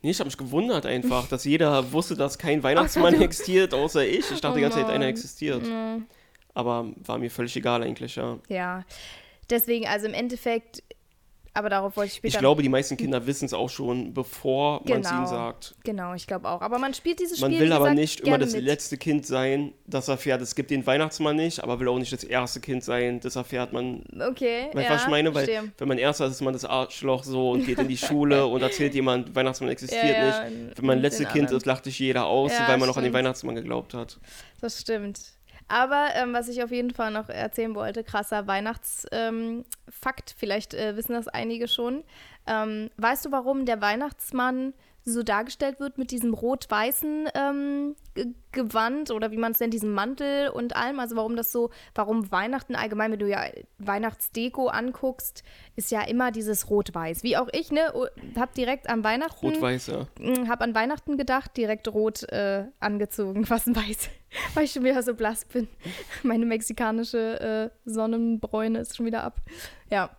[0.02, 4.06] Nee, ich habe mich gewundert einfach, dass jeder wusste, dass kein Weihnachtsmann du- existiert, außer
[4.06, 4.30] ich.
[4.30, 5.62] Ich dachte Oh die ganze Zeit, einer existiert.
[5.66, 6.06] Mhm.
[6.54, 8.38] Aber war mir völlig egal eigentlich, ja.
[8.48, 8.84] Ja.
[9.50, 10.82] Deswegen, also im Endeffekt,
[11.52, 12.34] aber darauf wollte ich später.
[12.34, 15.18] Ich glaube, die meisten Kinder wissen es auch schon, bevor man es Genau.
[15.18, 15.74] ihnen sagt.
[15.84, 16.60] Genau, ich glaube auch.
[16.60, 17.50] Aber man spielt dieses Spiel.
[17.50, 18.64] Man will aber gesagt, nicht immer das mit.
[18.64, 22.22] letzte Kind sein, das erfährt, es gibt den Weihnachtsmann nicht, aber will auch nicht das
[22.24, 24.04] erste Kind sein, das erfährt man.
[24.30, 24.68] Okay.
[24.72, 25.34] Weißt ja, was ich meine?
[25.34, 25.72] Weil, verstehe.
[25.78, 28.62] wenn man erster ist, ist man das Arschloch so und geht in die Schule und
[28.62, 30.78] erzählt jemand, Weihnachtsmann existiert Ja, ja, nicht.
[30.78, 31.56] Wenn man letzte Kind anderen.
[31.58, 33.14] ist, lacht sich jeder aus, weil man noch an den stimmt.
[33.14, 34.18] Weihnachtsmann geglaubt hat.
[34.60, 35.18] Das stimmt.
[35.70, 39.64] Aber ähm, was ich auf jeden Fall noch erzählen wollte, krasser Weihnachtsfakt, ähm,
[40.36, 42.02] vielleicht äh, wissen das einige schon.
[42.46, 49.10] Ähm, weißt du, warum der Weihnachtsmann so dargestellt wird mit diesem rot-weißen ähm, Ge- Gewand
[49.10, 51.00] oder wie man es nennt, diesem Mantel und allem?
[51.00, 53.44] Also warum das so, warum Weihnachten allgemein, wenn du ja
[53.78, 55.42] Weihnachtsdeko anguckst,
[55.76, 57.22] ist ja immer dieses rot-weiß.
[57.22, 57.92] Wie auch ich, ne,
[58.38, 60.06] hab direkt an Weihnachten Rot-Weiß, ja.
[60.18, 64.10] Mm, Hab an Weihnachten gedacht, direkt rot äh, angezogen, fast ein weiß,
[64.54, 65.68] weil ich schon wieder so blass bin.
[66.22, 69.40] Meine mexikanische äh, Sonnenbräune ist schon wieder ab.
[69.90, 70.10] Ja.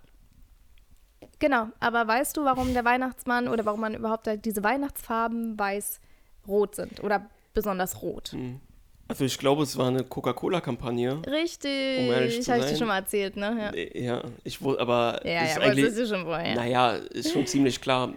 [1.40, 6.76] Genau, aber weißt du, warum der Weihnachtsmann oder warum man überhaupt halt diese Weihnachtsfarben weiß-rot
[6.76, 8.36] sind oder besonders rot?
[9.08, 11.20] Also ich glaube, es war eine Coca-Cola-Kampagne.
[11.28, 13.58] Richtig, Um ehrlich zu habe ich dir schon mal erzählt, ne?
[13.60, 16.56] Ja, Äh, Ja, ich wohl, aber ja, ja aber das eigentlich, ist schon vorher.
[16.56, 18.14] naja, ist schon ziemlich klar.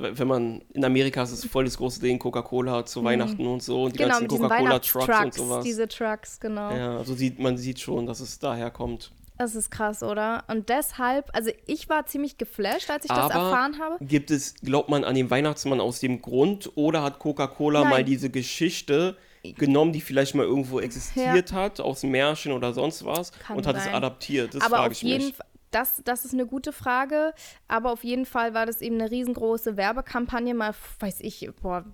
[0.00, 3.84] Wenn man, in Amerika ist es voll das große Ding, Coca-Cola zu Weihnachten und so
[3.84, 5.64] und die genau, ganzen Coca-Cola-Trucks und sowas.
[5.64, 6.70] diese Trucks, genau.
[6.70, 9.12] Ja, also sieht, man sieht schon, dass es daher kommt.
[9.40, 10.44] Das ist krass, oder?
[10.48, 14.04] Und deshalb, also ich war ziemlich geflasht, als ich das Aber erfahren habe.
[14.04, 18.28] Gibt es, glaubt man an den Weihnachtsmann aus dem Grund oder hat Coca-Cola mal diese
[18.28, 19.16] Geschichte
[19.56, 23.76] genommen, die vielleicht mal irgendwo existiert hat, aus Märchen oder sonst was Kann und hat
[23.76, 23.94] es sein.
[23.94, 24.54] adaptiert?
[24.54, 25.34] Das aber frage ich mich.
[25.70, 27.32] Das, das ist eine gute Frage.
[27.68, 30.54] Aber auf jeden Fall war das eben eine riesengroße Werbekampagne.
[30.54, 31.84] Mal, weiß ich, boah,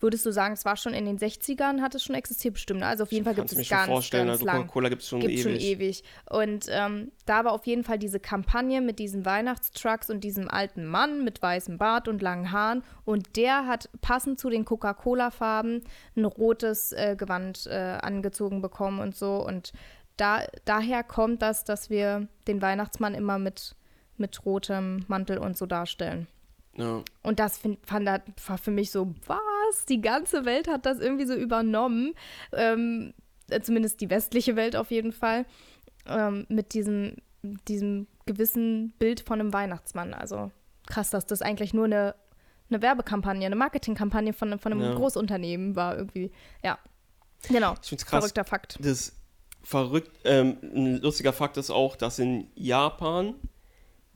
[0.00, 2.80] würdest du sagen, es war schon in den 60ern, hat es schon existiert, bestimmt.
[2.80, 2.86] ne?
[2.86, 4.62] Also auf jeden Fall gibt es ganz, vorstellen, ganz also lang.
[4.62, 5.42] Coca-Cola gibt es schon ewig.
[5.42, 6.04] schon ewig.
[6.30, 10.84] Und ähm, da war auf jeden Fall diese Kampagne mit diesen Weihnachtstrucks und diesem alten
[10.84, 12.82] Mann mit weißem Bart und langen Haaren.
[13.04, 15.82] Und der hat passend zu den Coca-Cola-Farben
[16.16, 19.44] ein rotes äh, Gewand äh, angezogen bekommen und so.
[19.44, 19.72] Und
[20.16, 23.74] da, daher kommt das, dass wir den Weihnachtsmann immer mit,
[24.16, 26.26] mit rotem Mantel und so darstellen.
[26.76, 27.02] Ja.
[27.22, 29.86] Und das find, fand, das war für mich so, was?
[29.86, 32.14] Die ganze Welt hat das irgendwie so übernommen.
[32.52, 33.14] Ähm,
[33.50, 35.44] äh, zumindest die westliche Welt auf jeden Fall.
[36.06, 37.16] Ähm, mit diesem,
[37.68, 40.14] diesem gewissen Bild von einem Weihnachtsmann.
[40.14, 40.50] Also
[40.86, 42.14] krass, dass das eigentlich nur eine,
[42.70, 44.94] eine Werbekampagne, eine Marketingkampagne von, von einem Ja.
[44.94, 46.32] Großunternehmen war irgendwie.
[46.62, 46.78] Ja.
[47.48, 47.74] Genau.
[47.82, 48.20] Ich finde es krass.
[48.20, 48.78] Verrückter Fakt.
[48.80, 49.12] Das
[49.62, 53.34] verrückt, ähm, ein lustiger Fakt ist auch, dass in Japan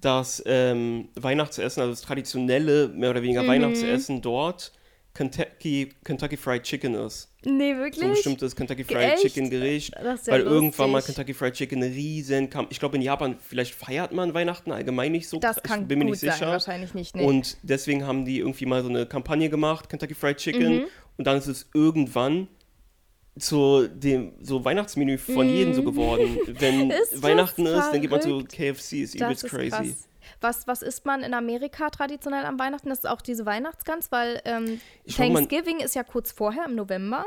[0.00, 3.48] das ähm, Weihnachtsessen, also das traditionelle, mehr oder weniger Mhm.
[3.48, 4.72] Weihnachtsessen dort
[5.14, 7.32] Kentucky, Kentucky Fried Chicken ist.
[7.42, 8.10] Nee, So ein wirklich?
[8.10, 9.22] bestimmtes Kentucky Fried Echt?
[9.22, 9.94] Chicken Gericht.
[10.02, 11.14] Das ja weil irgendwann mal lustig.
[11.14, 12.66] Kentucky Fried Chicken riesen kam.
[12.68, 15.38] Ich glaube in Japan, vielleicht feiert man Weihnachten allgemein nicht so.
[15.38, 16.48] Das ich kann bin mir gut nicht sein, sicher.
[16.48, 17.16] wahrscheinlich nicht.
[17.16, 17.24] Nee.
[17.24, 20.80] Und deswegen haben die irgendwie mal so eine Kampagne gemacht, Kentucky Fried Chicken.
[20.80, 20.84] Mhm.
[21.16, 22.48] Und dann ist es irgendwann
[23.38, 26.38] zu dem so Weihnachtsmenü von jedem so geworden.
[26.46, 26.90] Wenn Mhm.
[26.90, 28.44] Ist Weihnachten ist, dann geht man zu?
[28.44, 29.70] KFC, ist übelst ist crazy.
[29.70, 30.08] krass.
[30.40, 32.88] Was, was isst man in Amerika traditionell am Weihnachten?
[32.88, 37.24] Das ist auch diese Weihnachtsgans, weil ähm, Thanksgiving ist ja kurz vorher im November.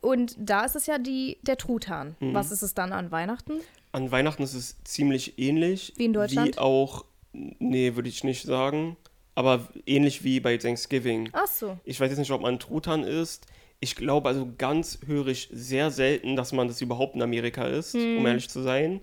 [0.00, 2.16] Und da ist es ja die, der Truthahn.
[2.20, 2.32] Mhm.
[2.34, 3.60] Was ist es dann an Weihnachten?
[3.92, 5.92] An Weihnachten ist es ziemlich ähnlich.
[5.96, 6.56] Wie in Deutschland?
[6.56, 8.96] Wie auch, nee, würde ich nicht sagen.
[9.34, 11.30] aber ähnlich wie bei Thanksgiving.
[11.32, 11.78] Ach so.
[11.84, 13.46] Ich weiß jetzt nicht, ob man Truthahn isst.
[13.80, 17.94] Ich glaube also ganz höre ich sehr selten, dass man das überhaupt in Amerika isst,
[17.94, 18.18] Hm.
[18.18, 19.00] um ehrlich zu sein.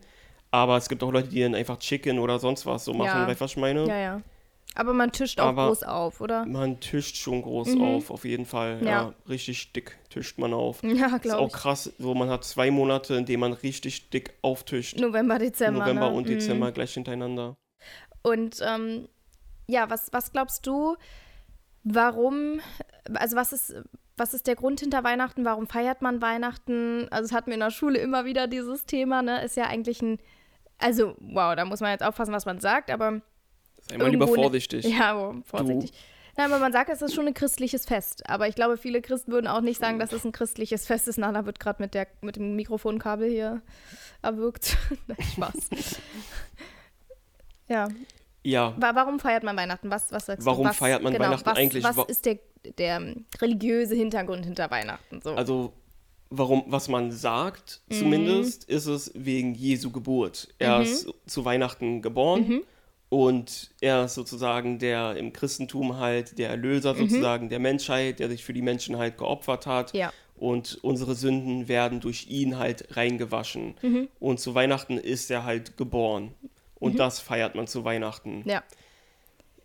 [0.51, 3.27] Aber es gibt auch Leute, die dann einfach Chicken oder sonst was so machen, Ja.
[3.27, 3.85] weißt du, was ich meine?
[3.87, 4.21] Ja, ja.
[4.75, 6.45] Aber man tischt auch Aber- groß auf, oder?
[6.45, 7.81] Man tischt schon groß Mhm.
[7.81, 8.77] auf, auf jeden Fall.
[8.83, 8.87] Ja.
[8.89, 9.13] Ja.
[9.27, 10.83] richtig dick tischt man auf.
[10.83, 11.53] Ja, Das ist glaube auch ich.
[11.53, 14.99] krass, so man hat zwei Monate, in denen man richtig dick auftischt.
[14.99, 15.79] November, Dezember.
[15.79, 16.15] November ne?
[16.15, 16.33] und Mhm.
[16.33, 17.57] Dezember gleich hintereinander.
[18.21, 19.07] Und ähm,
[19.67, 20.95] ja, was, was glaubst du,
[21.83, 22.59] warum,
[23.15, 23.75] also was ist,
[24.17, 25.45] was ist der Grund hinter Weihnachten?
[25.45, 27.07] Warum feiert man Weihnachten?
[27.11, 29.43] Also es hatten wir in der Schule immer wieder dieses Thema, ne?
[29.43, 30.19] Ist ja eigentlich ein,
[30.79, 33.21] also wow, da muss man jetzt aufpassen, was man sagt, aber
[33.89, 34.85] Sei mal lieber ne- vorsichtig.
[34.97, 35.91] Ja, oh, vorsichtig.
[36.35, 38.29] Nein, aber man sagt, es ist schon ein christliches Fest.
[38.29, 41.17] Aber ich glaube, viele Christen würden auch nicht sagen, dass es ein christliches Fest ist.
[41.17, 43.61] Nana wird gerade mit, der- mit dem Mikrofonkabel hier
[44.21, 44.77] erwürgt.
[45.07, 45.69] Nein, Spaß.
[47.69, 47.87] ja.
[48.43, 49.89] Ja, Wa- Warum feiert man Weihnachten?
[49.89, 50.69] Was, was sagst Warum du?
[50.69, 51.83] Was, feiert man genau, Weihnachten was, eigentlich?
[51.83, 52.39] Was Wa- ist der,
[52.77, 55.19] der religiöse Hintergrund hinter Weihnachten?
[55.21, 55.31] So.
[55.35, 55.73] also
[56.29, 57.93] warum, was man sagt Mhm.
[57.95, 60.47] zumindest, ist es wegen Jesu Geburt.
[60.59, 60.83] Er Mhm.
[60.83, 62.61] ist zu Weihnachten geboren
[63.09, 68.43] und er ist sozusagen der im Christentum halt der Erlöser sozusagen der Menschheit, der sich
[68.43, 69.93] für die Menschen halt geopfert hat.
[69.93, 69.99] Mhm.
[69.99, 70.13] ja.
[70.39, 73.73] Und unsere Sünden werden durch ihn halt reingewaschen.
[73.81, 74.07] Mhm.
[74.19, 76.31] Und zu Weihnachten ist er halt geboren.
[76.79, 78.43] Und das feiert man zu Weihnachten.
[78.45, 78.63] Ja.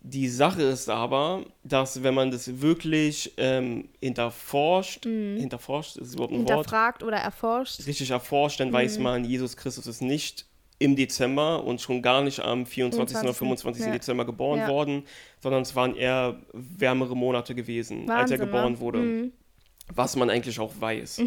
[0.05, 6.39] Die Sache ist aber, dass wenn man das wirklich ähm, hinterforscht, hinterforscht ist überhaupt ein
[6.39, 7.85] Wort, Hinterfragt oder erforscht.
[7.87, 9.03] richtig erforscht, dann weiß Mhm.
[9.03, 10.45] man, Jesus Christus ist nicht
[10.79, 13.15] im Dezember und schon gar nicht am 24.
[13.19, 13.85] oder 25.
[13.85, 13.91] Ja.
[13.93, 14.67] Dezember geboren Ja.
[14.67, 15.03] worden,
[15.39, 18.79] sondern es waren eher wärmere Monate gewesen, als er Wahnsinn, geboren ne?
[18.81, 18.99] wurde.
[18.99, 19.31] Mhm.
[19.93, 21.21] Was man eigentlich auch weiß.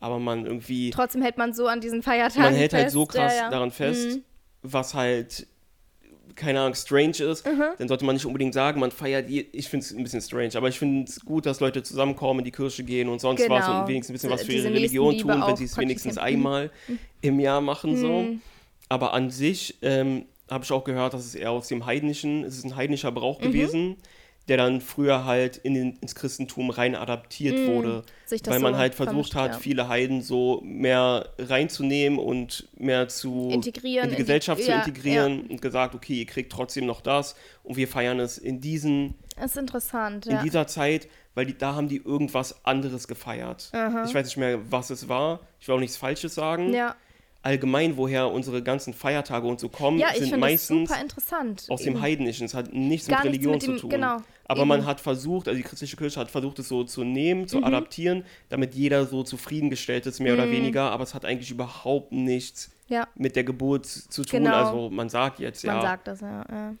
[0.00, 2.82] Aber man irgendwie, Trotzdem hält man so an diesen Feiertagen man hält fest.
[2.82, 3.50] halt so krass ja, ja.
[3.50, 4.22] daran fest, Mhm.
[4.62, 5.46] Was halt,
[6.34, 7.46] keine Ahnung, strange ist,
[7.78, 10.50] dann sollte man nicht unbedingt sagen, man feiert, je, ich finde es ein bisschen strange,
[10.54, 13.66] aber ich finde es gut, dass Leute zusammenkommen, in die Kirche gehen und sonst was
[13.66, 13.80] Genau.
[13.82, 16.40] und wenigstens ein bisschen was für Diese ihre Religion tun, wenn sie es wenigstens praktizieren.
[16.40, 16.46] Mhm.
[16.46, 16.70] einmal
[17.22, 18.22] im Jahr machen, so.
[18.22, 18.40] Mhm.
[18.88, 22.58] Aber an sich ähm, habe ich auch gehört, dass es eher aus dem heidnischen, es
[22.58, 23.44] ist ein heidnischer Brauch Mhm.
[23.44, 23.96] gewesen,
[24.48, 28.02] der dann früher halt in den, ins Christentum rein adaptiert wurde.
[28.26, 29.58] Sich das weil man so halt versucht hat, ja.
[29.58, 34.70] viele Heiden so mehr reinzunehmen und mehr zu Integrieren, in die in die- Gesellschaft zu
[34.70, 38.60] ja, integrieren und gesagt, okay, ihr kriegt trotzdem noch das und wir feiern es in
[38.60, 40.42] diesen Das ist interessant, in ja.
[40.42, 43.70] dieser Zeit, weil die, da haben die irgendwas anderes gefeiert.
[44.06, 45.40] Ich weiß nicht mehr, was es war.
[45.60, 46.72] Ich will auch nichts Falsches sagen.
[46.72, 46.94] ja.
[47.46, 51.64] Allgemein, woher unsere ganzen Feiertage und so kommen, ja, sind meistens super interessant.
[51.68, 52.00] aus dem.
[52.00, 52.46] Heidnischen.
[52.46, 53.90] Es hat nichts Gar mit nichts Religion mit zu dem- tun.
[53.90, 54.68] genau, Aber eben.
[54.68, 57.48] man hat versucht, also die christliche Kirche hat versucht, es so zu nehmen, Mhm.
[57.48, 60.90] zu adaptieren, damit jeder so zufriedengestellt ist, mehr oder weniger.
[60.90, 64.42] Aber es hat eigentlich überhaupt nichts Ja, mit der Geburt zu tun.
[64.42, 64.54] Genau.
[64.56, 66.44] Also man sagt jetzt, man ja, sagt das, ja.
[66.50, 66.74] ja.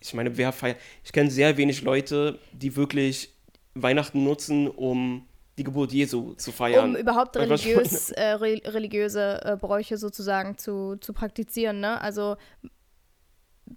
[0.00, 0.78] ich meine, wer feiert.
[1.04, 3.30] Ich kenne sehr wenig Leute, die wirklich
[3.74, 5.27] Weihnachten nutzen, um
[5.58, 6.90] die Geburt Jesu zu feiern.
[6.90, 12.00] Um überhaupt religiös, äh, re religiöse äh, Bräuche sozusagen zu, zu praktizieren, ne?
[12.00, 12.36] Also,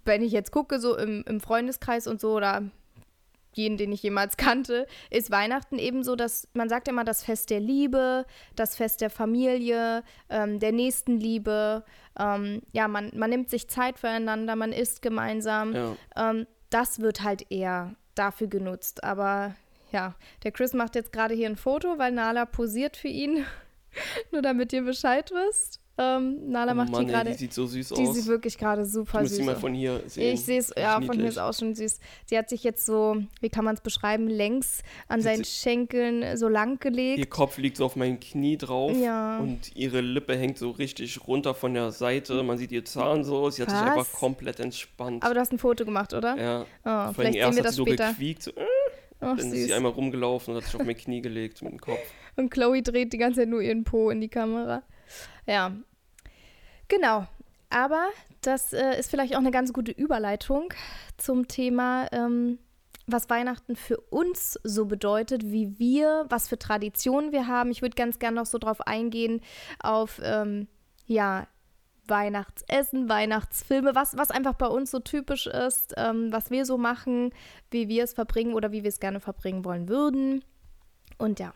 [0.04, 2.62] wenn ich jetzt gucke, so im, im Freundeskreis und so, oder
[3.54, 7.50] jeden, den ich jemals kannte, ist Weihnachten eben so, dass man sagt immer das Fest
[7.50, 8.24] der Liebe,
[8.56, 11.84] das Fest der Familie, ähm, der Nächstenliebe.
[12.18, 15.74] Ähm, ja, man, man nimmt sich Zeit füreinander, man isst gemeinsam.
[15.74, 15.96] Ja.
[16.16, 19.04] Ähm, das wird halt eher dafür genutzt.
[19.04, 19.54] Aber
[19.92, 23.44] ja, der Chris macht jetzt gerade hier ein Foto, weil Nala posiert für ihn.
[24.32, 25.78] Nur damit ihr Bescheid wisst.
[25.98, 27.30] Ähm, Nala Oh macht Mann, hier ey, gerade.
[27.32, 28.14] die sieht so süß Die aus.
[28.14, 29.60] sieht wirklich gerade ich super muss süß sie mal aus.
[29.60, 30.32] von hier sehen.
[30.32, 31.28] Ich sehe es, ja, von hier Niedlich.
[31.28, 32.00] ist auch schon süß.
[32.24, 36.38] Sie hat sich jetzt so, wie kann man es beschreiben, längs an Sie- seinen Schenkeln
[36.38, 37.30] so lang Ihr gelegt.
[37.30, 39.38] Kopf liegt so auf mein Knie drauf Ja.
[39.40, 42.42] und ihre Lippe hängt so richtig runter von der Seite.
[42.42, 43.50] Man sieht ihr Zahn so.
[43.50, 43.90] Sie hat sich Was?
[43.90, 45.22] einfach komplett entspannt.
[45.22, 46.36] Aber du hast ein Foto gemacht, oder?
[46.38, 46.60] ja.
[47.10, 48.08] Oh, vielleicht sehen wir das sie so später.
[48.12, 48.42] gequiekt.
[48.44, 48.64] So, äh,
[49.22, 49.66] Ach, dann ist süß.
[49.66, 52.00] sie einmal rumgelaufen und hat sich auf mein Knie gelegt mit dem Kopf.
[52.36, 54.82] Und Chloe dreht die ganze Zeit nur ihren Po in die Kamera.
[55.46, 55.72] Ja.
[56.88, 57.26] Genau.
[57.70, 58.08] Aber
[58.42, 60.74] das äh, ist vielleicht auch eine ganz gute Überleitung
[61.16, 62.58] zum Thema, ähm,
[63.06, 67.70] was Weihnachten für uns so bedeutet, wie wir, was für Traditionen wir haben.
[67.70, 69.40] Ich würde ganz gerne noch so drauf eingehen,
[69.80, 70.68] auf, ähm,
[71.06, 71.46] ja,
[72.08, 77.30] Weihnachtsessen, Weihnachtsfilme, was, was einfach bei uns so typisch ist, ähm, was wir so machen,
[77.70, 80.44] wie wir es verbringen oder wie wir es gerne verbringen wollen würden.
[81.18, 81.52] Und ja,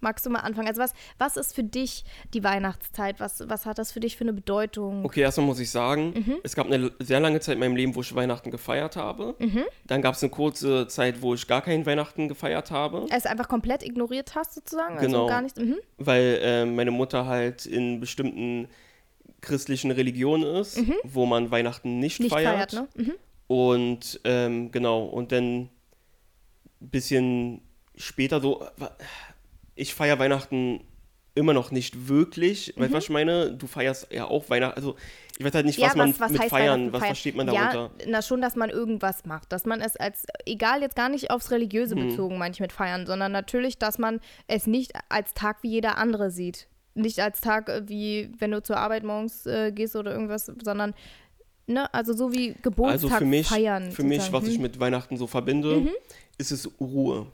[0.00, 0.68] magst du mal anfangen?
[0.68, 3.20] Also was, was ist für dich die Weihnachtszeit?
[3.20, 5.04] Was, was hat das für dich für eine Bedeutung?
[5.04, 6.36] Okay, erstmal muss ich sagen, Mhm.
[6.42, 9.36] es gab eine sehr lange Zeit in meinem Leben, wo ich Weihnachten gefeiert habe.
[9.38, 9.64] Mhm.
[9.86, 13.48] Dann gab es eine kurze Zeit, wo ich gar keinen Weihnachten gefeiert habe, Es einfach
[13.48, 14.96] komplett ignoriert hast sozusagen?
[14.98, 15.24] Genau.
[15.24, 15.58] Also gar nicht.
[15.58, 15.76] Mhm.
[15.98, 18.68] weil äh, meine Mutter halt in bestimmten
[19.42, 22.72] christlichen Religionen ist, wo man Weihnachten nicht, Nicht feiert.
[22.72, 22.88] feiert, ne?
[23.04, 23.12] Mhm.
[23.48, 25.70] Und ähm, genau, und dann ein
[26.80, 27.60] bisschen
[27.96, 28.64] später so,
[29.74, 30.80] ich feiere Weihnachten
[31.34, 32.74] immer noch nicht wirklich.
[32.76, 32.80] Mhm.
[32.80, 33.52] Weißt du, was ich meine?
[33.52, 34.76] Du feierst ja auch Weihnachten.
[34.76, 34.96] Also,
[35.38, 37.08] ich weiß halt nicht, ja, was, man was mit feiern, was feiern?
[37.14, 37.94] versteht man ja, darunter?
[38.06, 39.50] Na, schon, dass man irgendwas macht.
[39.50, 42.08] Dass man es als, egal jetzt gar nicht aufs Religiöse Hm.
[42.08, 45.96] bezogen, meine ich mit feiern, sondern natürlich, dass man es nicht als Tag wie jeder
[45.98, 46.68] andere sieht.
[46.94, 50.94] Nicht als Tag äh, wie, wenn du zur Arbeit morgens äh, gehst oder irgendwas, sondern,
[51.66, 53.90] ne, also so wie Geburtstag Also für mich, feiern.
[53.92, 55.90] für mich, was ich mit Weihnachten so verbinde, Mhm.
[56.38, 57.26] ist es Ruhe.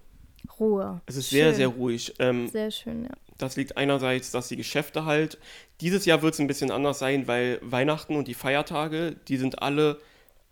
[0.61, 1.01] Ruhe.
[1.07, 1.55] Es ist sehr, Schön.
[1.57, 2.15] sehr ruhig.
[2.19, 3.11] Ähm, Sehr schön, ja.
[3.37, 5.39] Das liegt einerseits, dass die Geschäfte halt,
[5.81, 9.63] dieses Jahr wird es ein bisschen anders sein, weil Weihnachten und die Feiertage, die sind
[9.63, 10.01] alle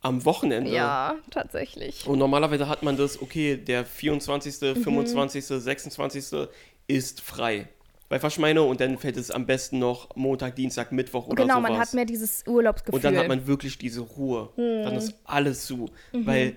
[0.03, 0.71] am Wochenende.
[0.71, 2.07] Ja, tatsächlich.
[2.07, 4.83] Und normalerweise hat man das, okay, der 24., Mhm.
[4.85, 6.49] 25., 26.
[6.87, 7.69] ist frei.
[8.09, 8.63] Weil was ich meine?
[8.63, 11.71] Und dann fällt es am besten noch Montag, Dienstag, Mittwoch oder genau, sowas.
[11.71, 12.97] man hat mehr dieses Urlaubsgefühl.
[12.97, 14.51] Und dann hat man wirklich diese Ruhe.
[14.57, 15.91] Dann ist alles zu.
[16.13, 16.57] Weil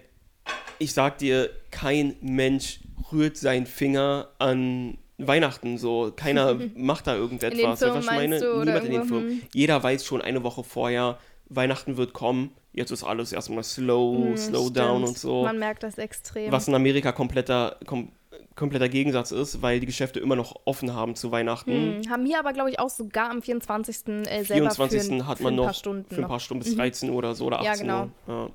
[0.77, 2.79] ich sag dir, kein Mensch
[3.11, 6.13] rührt seinen Finger an Weihnachten so.
[6.15, 7.59] Keiner macht da irgendetwas.
[7.59, 8.39] In den Firmen ich meine?
[8.39, 9.41] Niemand in den Firmen.
[9.53, 11.17] Jeder weiß schon eine Woche vorher,
[11.49, 12.51] Weihnachten wird kommen.
[12.71, 15.07] Jetzt ist alles erstmal slow, Hm, slow down stimmt.
[15.07, 15.43] und so.
[15.43, 16.51] Man merkt das extrem.
[16.51, 18.11] Was in Amerika kompletter, kom
[18.59, 21.71] kompletter Gegensatz ist, weil die Geschäfte immer noch offen haben zu Weihnachten.
[22.03, 24.07] Hm, haben hier aber, glaube ich, auch sogar am 24.
[24.07, 25.01] Äh, selber 24.
[25.19, 26.39] für, hat für man ein noch paar Stunden für ein paar noch.
[26.41, 28.09] Stunden bis 13 Uhr oder so oder Ja, 18 genau.
[28.27, 28.33] Uhr.
[28.33, 28.49] Ja.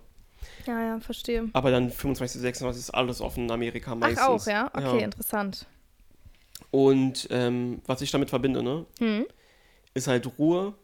[0.67, 1.49] Ja, ja, verstehe.
[1.53, 4.21] Aber dann 25, 26 ist alles offen in Amerika meistens.
[4.21, 4.71] Ach, auch, ja?
[4.73, 5.67] Okay, interessant.
[6.71, 9.27] Und ähm, was ich damit verbinde, ne, Hm.
[9.95, 10.75] ist halt Ruhe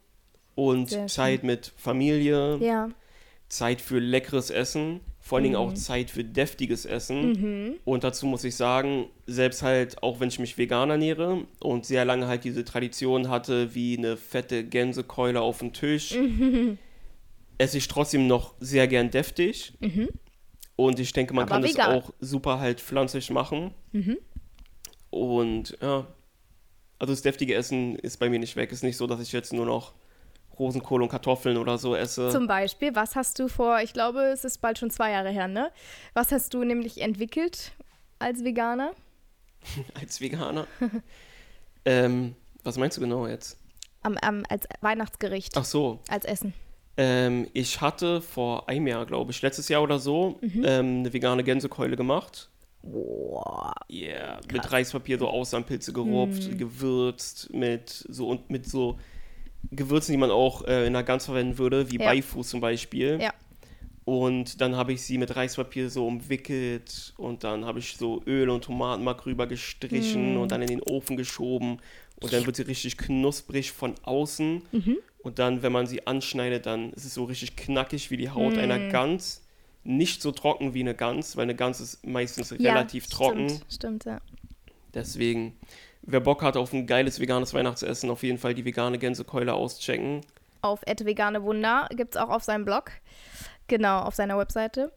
[0.55, 0.91] und.
[1.11, 2.89] Zeit mit Familie, Ja.
[3.51, 5.61] Zeit für leckeres Essen, vor allen Dingen Mhm.
[5.61, 7.77] auch Zeit für deftiges Essen.
[7.85, 12.05] Und dazu muss ich sagen, selbst halt, auch wenn ich mich vegan ernähre und sehr
[12.07, 16.17] lange halt diese Tradition hatte, wie eine fette Gänsekeule auf dem Tisch,
[17.59, 19.75] esse ich trotzdem noch sehr gern deftig.
[20.77, 21.95] Und ich denke, man Aber kann vegan.
[21.95, 23.75] das auch super halt pflanzlich machen.
[25.11, 26.07] Und ja,
[26.99, 28.71] also das deftige Essen ist bei mir nicht weg.
[28.73, 29.93] Ist nicht so, dass ich jetzt nur noch
[30.61, 32.29] Rosenkohl und Kartoffeln oder so esse.
[32.29, 35.49] Zum Beispiel, was hast du vor, ich glaube, es ist bald schon zwei Jahre her,
[35.49, 35.73] ne?
[36.15, 37.73] Was hast du nämlich entwickelt
[38.21, 38.93] als Veganer?
[40.01, 40.67] als Veganer.
[41.85, 43.59] ähm, was meinst du genau jetzt?
[44.03, 46.55] Am, am, als Weihnachtsgericht, Ach so, als Essen.
[46.97, 50.63] ähm, ich hatte vor einem Jahr, glaube ich, letztes Jahr oder so, Mhm.
[50.65, 52.51] ähm, eine vegane Gänsekeule gemacht.
[52.83, 53.75] Boah.
[53.91, 56.57] Yeah, mit Reispapier so Außenpilze gerupft, Mhm.
[56.59, 58.99] gewürzt mit so und mit so
[59.73, 62.07] Gewürzen, die man auch äh, in der Gans verwenden würde, wie Ja.
[62.07, 63.19] Beifuß zum Beispiel.
[63.21, 63.33] Ja.
[64.05, 68.49] Und dann habe ich sie mit Reispapier so umwickelt und dann habe ich so Öl
[68.51, 70.39] und Tomatenmark rüber gestrichen Mm.
[70.41, 71.79] und dann in den Ofen geschoben.
[72.21, 74.63] Und dann wird sie richtig knusprig von außen.
[74.73, 74.97] Mhm.
[75.23, 78.59] Und dann, wenn man sie anschneidet, dann ist es so richtig knackig wie die Haut
[78.59, 78.91] einer Mm.
[78.91, 79.43] Gans.
[79.85, 83.49] Nicht so trocken wie eine Gans, weil eine Gans ist meistens Ja, relativ trocken.
[83.49, 84.21] Stimmt, stimmt, ja.
[84.93, 85.55] Deswegen,
[86.03, 90.23] wer Bock hat auf ein geiles veganes Weihnachtsessen, auf jeden Fall die vegane Gänsekeule auschecken.
[90.63, 92.93] Auf vegane Wunder gibt es auch auf seinem Blog.
[93.67, 94.93] Genau, auf seiner Webseite.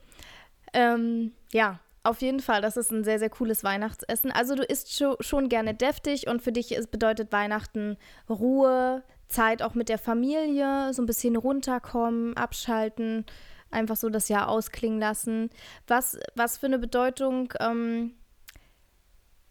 [0.73, 4.31] Ähm, ja, auf jeden Fall, das ist ein sehr, sehr cooles Weihnachtsessen.
[4.31, 7.97] Also du isst scho schon gerne deftig und für dich ist, bedeutet Weihnachten
[8.29, 13.25] Ruhe, Zeit auch mit der Familie, so ein bisschen runterkommen, abschalten,
[13.71, 15.49] einfach so das Jahr ausklingen lassen.
[15.87, 18.13] Was, was für eine Bedeutung ähm,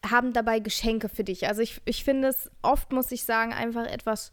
[0.09, 1.47] haben dabei Geschenke für dich?
[1.49, 4.33] Also ich, ich finde es oft, muss ich sagen, einfach etwas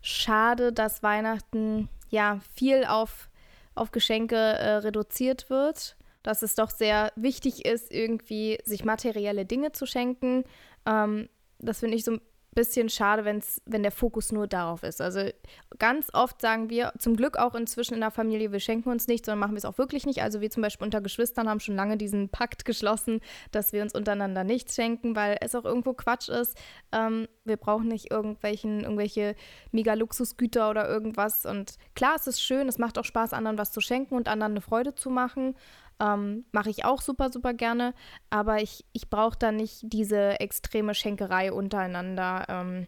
[0.00, 3.28] schade, dass Weihnachten ja viel auf,
[3.74, 5.96] auf Geschenke äh, reduziert wird.
[6.22, 10.44] Dass es doch sehr wichtig ist, irgendwie sich materielle Dinge zu schenken.
[10.84, 11.28] Ähm,
[11.58, 12.18] das finde ich so
[12.58, 15.00] bisschen schade, wenn's, wenn der Fokus nur darauf ist.
[15.00, 15.30] Also
[15.78, 19.24] ganz oft sagen wir, zum Glück auch inzwischen in der Familie, wir schenken uns nicht,
[19.24, 20.22] sondern machen wir es auch wirklich nicht.
[20.22, 23.20] Also wir zum Beispiel unter Geschwistern haben schon lange diesen Pakt geschlossen,
[23.52, 26.58] dass wir uns untereinander nichts schenken, weil es auch irgendwo Quatsch ist.
[26.90, 29.36] Ähm, wir brauchen nicht irgendwelchen, irgendwelche
[29.70, 31.46] mega Luxusgüter oder irgendwas.
[31.46, 34.54] Und klar, es ist schön, es macht auch Spaß, anderen was zu schenken und anderen
[34.54, 35.54] eine Freude zu machen.
[36.00, 37.94] Ähm, Mache ich auch super, super gerne.
[38.30, 42.44] Aber ich, ich brauche da nicht diese extreme Schenkerei untereinander.
[42.48, 42.86] Ähm,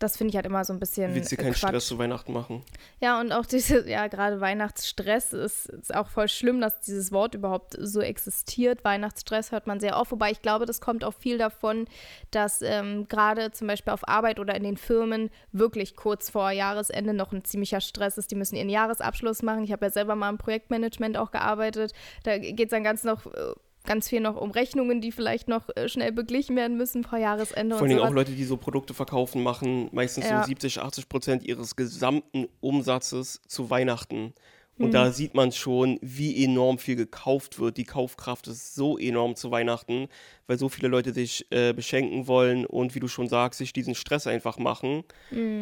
[0.00, 1.10] das finde ich halt immer so ein bisschen.
[1.10, 1.68] Du willst dir äh, keinen Quatsch.
[1.68, 2.64] Stress zu Weihnachten machen.
[3.00, 7.34] Ja, und auch diese, ja, gerade Weihnachtsstress ist, ist auch voll schlimm, dass dieses Wort
[7.34, 8.82] überhaupt so existiert.
[8.84, 11.86] Weihnachtsstress hört man sehr oft, wobei ich glaube, das kommt auch viel davon,
[12.30, 17.12] dass ähm, gerade zum Beispiel auf Arbeit oder in den Firmen wirklich kurz vor Jahresende
[17.12, 18.30] noch ein ziemlicher Stress ist.
[18.30, 19.64] Die müssen ihren Jahresabschluss machen.
[19.64, 21.92] Ich habe ja selber mal im Projektmanagement auch gearbeitet.
[22.24, 23.26] Da geht es dann ganz noch.
[23.26, 23.52] äh,
[23.86, 27.74] Ganz viel noch um Rechnungen, die vielleicht noch äh, schnell beglichen werden müssen vor Jahresende
[27.76, 28.10] Vor und allen Dingen sowas.
[28.10, 30.42] auch Leute, die so Produkte verkaufen, machen meistens Ja.
[30.42, 34.34] so 70, 80 Prozent ihres gesamten Umsatzes zu Weihnachten.
[34.78, 34.92] Und Mhm.
[34.92, 37.76] da sieht man schon, wie enorm viel gekauft wird.
[37.76, 40.08] Die Kaufkraft ist so enorm zu Weihnachten,
[40.50, 43.94] weil so viele Leute sich äh, beschenken wollen und wie du schon sagst, sich diesen
[43.94, 45.04] Stress einfach machen.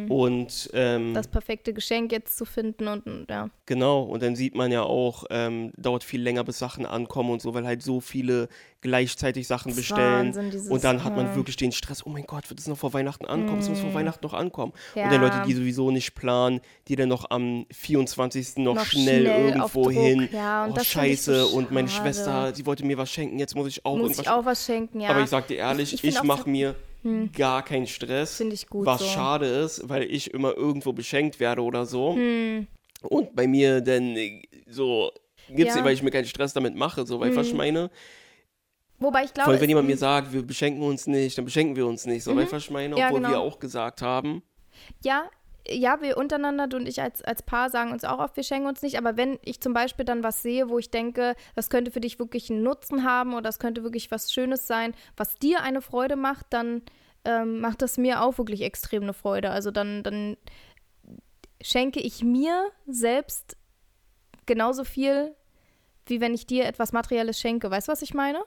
[0.09, 1.13] Und ähm, Mhm.
[1.13, 3.49] Das perfekte Geschenk jetzt zu finden und ja.
[3.67, 7.41] Genau, und dann sieht man ja auch, ähm, dauert viel länger, bis Sachen ankommen und
[7.41, 8.49] so, weil halt so viele
[8.81, 10.27] gleichzeitig Sachen Das bestellen.
[10.29, 11.35] Wahnsinn, dieses- und dann hat man ja.
[11.35, 13.59] wirklich den Stress, oh mein Gott, wird es noch vor Weihnachten ankommen?
[13.59, 14.73] Es muss vor Weihnachten noch ankommen.
[14.95, 15.03] Ja.
[15.03, 18.57] Und dann Leute, die sowieso nicht planen, die dann noch am 24.
[18.57, 20.29] noch, Noch schnell, schnell irgendwo hin.
[20.31, 21.89] ja, und oh, ich so scheiße, und meine.
[21.89, 24.65] Schwester, sie wollte mir was schenken, jetzt muss ich auch Muss irgendwas ich auch was
[24.65, 25.09] schenken, ja.
[25.09, 26.75] Aber ich sag dir ehrlich, Ich- ich, ich mache so- mir
[27.35, 28.35] gar keinen Stress.
[28.37, 29.05] Find ich gut Was so.
[29.07, 32.13] schade ist, weil ich immer irgendwo beschenkt werde oder so.
[32.15, 32.67] Hm.
[33.01, 35.09] Und bei mir dann äh, so
[35.49, 35.83] gibt's Ja.
[35.85, 37.89] weil ich mir keinen Stress damit mache, so, weil ich was ich meine.
[39.01, 41.75] Wobei ich glaube, Vor allem, wenn jemand mir sagt, wir beschenken uns nicht, dann beschenken
[41.77, 43.29] wir uns nicht, so, weil ich meine, Ja, obwohl genau.
[43.31, 44.43] wir auch gesagt haben,
[45.01, 45.29] Ja,
[45.71, 48.67] ja, wir untereinander, du und ich als, als Paar sagen uns auch oft, wir schenken
[48.67, 48.97] uns nicht.
[48.97, 52.19] Aber wenn ich zum Beispiel dann was sehe, wo ich denke, das könnte für dich
[52.19, 56.15] wirklich einen Nutzen haben oder das könnte wirklich was Schönes sein, was dir eine Freude
[56.15, 56.81] macht, dann
[57.25, 59.51] ähm, macht das mir auch wirklich extrem eine Freude.
[59.51, 60.37] Also dann, dann
[61.61, 63.57] schenke ich mir selbst
[64.45, 65.35] genauso viel,
[66.05, 67.69] wie wenn ich dir etwas Materielles schenke.
[67.69, 68.43] Weißt du, was ich meine?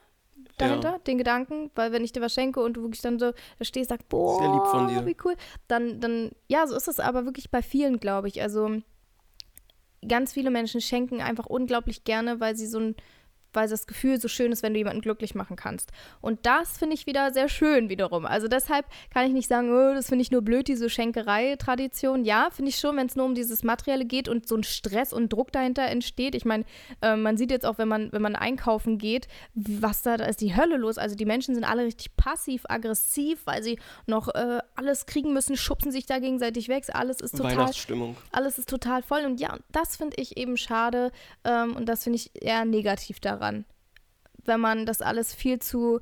[0.58, 3.64] Dahinter, den Gedanken, weil wenn ich dir was schenke und du wirklich dann so da
[3.64, 4.38] stehst, sagst, boah,
[5.06, 5.36] wie cool,
[5.68, 8.42] dann, dann, ja, so ist es aber wirklich bei vielen, glaube ich.
[8.42, 8.82] Also
[10.06, 12.96] ganz viele Menschen schenken einfach unglaublich gerne, weil sie so ein,
[13.52, 15.90] weil das Gefühl so schön ist, wenn du jemanden glücklich machen kannst.
[16.20, 18.26] Und das finde ich wieder sehr schön wiederum.
[18.26, 22.24] Also deshalb kann ich nicht sagen, oh, das finde ich nur blöd, diese Schenkerei-Tradition.
[22.24, 25.12] Ja, finde ich schon, wenn es nur um dieses Materielle geht und so ein Stress
[25.12, 26.34] und Druck dahinter entsteht.
[26.34, 26.64] Ich meine,
[27.00, 30.40] äh, man sieht jetzt auch, wenn man, wenn man einkaufen geht, was da, da ist
[30.40, 30.98] die Hölle los.
[30.98, 35.56] Also die Menschen sind alle richtig passiv, aggressiv, weil sie noch äh, alles kriegen müssen,
[35.56, 36.82] schubsen sich da gegenseitig weg.
[36.92, 38.16] Alles ist total Weihnachtsstimmung.
[38.32, 39.24] alles ist total voll.
[39.24, 41.12] Und ja, das finde ich eben schade
[41.44, 43.41] ähm, und das finde ich eher negativ daran.
[44.44, 46.00] Wenn man das alles viel zu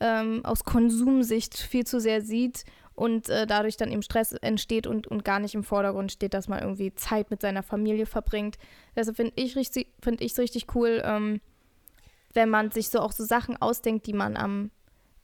[0.00, 5.06] ähm, aus Konsumsicht viel zu sehr sieht und äh, dadurch dann eben Stress entsteht und,
[5.06, 8.58] und gar nicht im Vordergrund steht, dass man irgendwie Zeit mit seiner Familie verbringt.
[8.96, 11.40] Deshalb finde ich es richtig cool, ähm,
[12.34, 14.70] wenn man sich so auch so Sachen ausdenkt, die man am,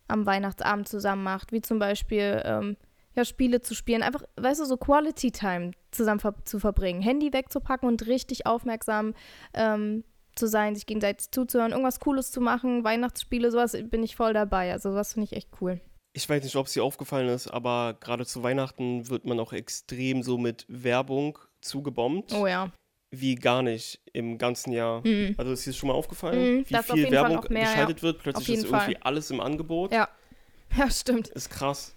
[0.06, 2.76] am Weihnachtsabend zusammen macht, wie zum Beispiel ähm,
[3.16, 7.32] ja, Spiele zu spielen, einfach, weißt du, so Quality Time zusammen ver zu verbringen, Handy
[7.32, 9.14] wegzupacken und richtig aufmerksam
[9.54, 10.04] ähm,
[10.38, 14.72] zu sein, sich gegenseitig zuzuhören, irgendwas Cooles zu machen, Weihnachtsspiele, sowas bin ich voll dabei.
[14.72, 15.80] Also sowas finde ich echt cool.
[16.14, 19.52] Ich weiß nicht, ob es dir aufgefallen ist, aber gerade zu Weihnachten wird man auch
[19.52, 22.70] extrem so mit Werbung zugebombt, Oh ja.
[23.10, 25.06] wie gar nicht im ganzen Jahr.
[25.06, 25.34] Mhm.
[25.36, 27.68] Also ist dir das schon mal aufgefallen, Mhm, wie viel Werbung mehr, ja.
[27.70, 28.22] geschaltet wird?
[28.22, 28.96] Plötzlich ist irgendwie Fall.
[29.02, 29.92] alles im Angebot.
[29.92, 30.08] Ja.
[30.76, 31.28] Ja, stimmt.
[31.28, 31.94] Ist krass.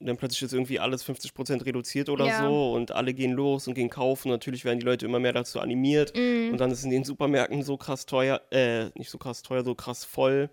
[0.00, 2.42] Und dann plötzlich ist irgendwie alles 50% reduziert oder Ja.
[2.42, 4.30] so und alle gehen los und gehen kaufen.
[4.30, 6.16] Natürlich werden die Leute immer mehr dazu animiert.
[6.16, 6.52] Mhm.
[6.52, 9.74] Und dann ist in den Supermärkten so krass teuer, äh, nicht so krass teuer, so
[9.74, 10.48] krass voll.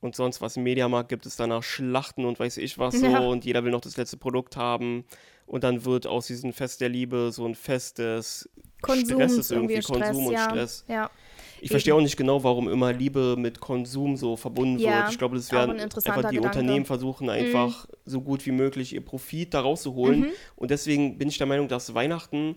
[0.00, 3.06] Und sonst was im Mediamarkt gibt es danach Schlachten und weiß ich was so.
[3.06, 3.18] Ja.
[3.20, 5.04] Und jeder will noch das letzte Produkt haben.
[5.46, 8.48] Und dann wird aus diesem Fest der Liebe so ein Fest des
[8.82, 10.44] Stresses irgendwie irgendwie, Stress, Konsum und ja.
[10.44, 10.84] Stress.
[10.88, 11.10] Ja.
[11.66, 15.10] Ich verstehe auch nicht genau, warum immer Liebe mit Konsum so verbunden Ja, wird.
[15.10, 16.58] Ich glaube, das ein werden interessanter einfach die Gedanke.
[16.58, 16.62] Mhm.
[16.64, 20.20] Unternehmen versuchen, einfach so gut wie möglich ihr Profit da rauszuholen.
[20.20, 20.26] Mhm.
[20.54, 22.56] Und deswegen bin ich der Meinung, dass Weihnachten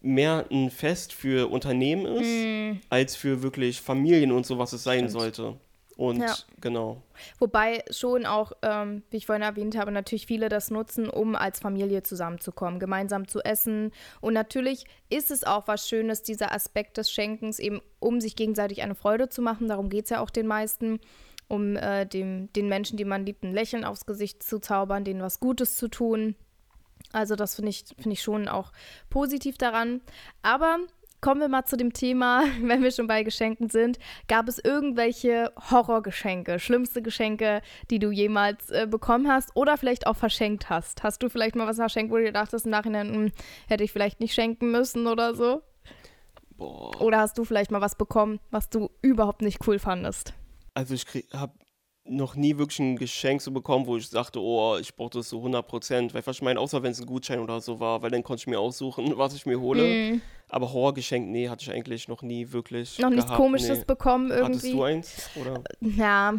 [0.00, 2.80] mehr ein Fest für Unternehmen ist, Mhm.
[2.88, 5.56] als für wirklich Familien und so, was es sein sollte.
[5.96, 6.34] Und Ja.
[6.60, 7.02] genau.
[7.38, 11.58] Wobei schon auch, ähm, wie ich vorhin erwähnt habe, natürlich viele das nutzen, um als
[11.58, 13.92] Familie zusammenzukommen, gemeinsam zu essen.
[14.20, 18.82] Und natürlich ist es auch was Schönes, dieser Aspekt des Schenkens, eben um sich gegenseitig
[18.82, 19.68] eine Freude zu machen.
[19.68, 21.00] Darum geht es ja auch den meisten,
[21.48, 25.22] um äh, dem, den Menschen, die man liebt, ein Lächeln aufs Gesicht zu zaubern, denen
[25.22, 26.34] was Gutes zu tun.
[27.12, 28.72] Also das finde ich, finde ich schon auch
[29.08, 30.00] positiv daran.
[30.42, 30.78] Aber
[31.20, 33.98] kommen wir mal zu dem Thema, wenn wir schon bei Geschenken sind.
[34.28, 40.16] Gab es irgendwelche Horrorgeschenke, schlimmste Geschenke, die du jemals äh, bekommen hast oder vielleicht auch
[40.16, 41.02] verschenkt hast?
[41.02, 43.32] Hast du vielleicht mal was verschenkt, wo du dir dachtest im Nachhinein, hm,
[43.68, 45.62] hätte ich vielleicht nicht schenken müssen oder so?
[46.56, 47.00] Boah.
[47.00, 50.32] Oder hast du vielleicht mal was bekommen, was du überhaupt nicht cool fandest?
[50.74, 51.52] Also ich habe
[52.08, 55.38] noch nie wirklich ein Geschenk so bekommen, wo ich sagte, oh, ich brauche das so
[55.38, 56.14] 100 Prozent.
[56.14, 58.46] Weil ich meine, außer wenn es ein Gutschein oder so war, weil dann konnte ich
[58.46, 60.14] mir aussuchen, was ich mir hole.
[60.14, 63.84] Mm, Aber Horrorgeschenk, nee, hatte ich eigentlich noch nie wirklich noch nichts gehabt, Komisches nee.
[63.86, 64.58] bekommen irgendwie?
[64.58, 65.30] Hattest du eins?
[65.36, 65.62] Oder?
[65.80, 66.34] Ja,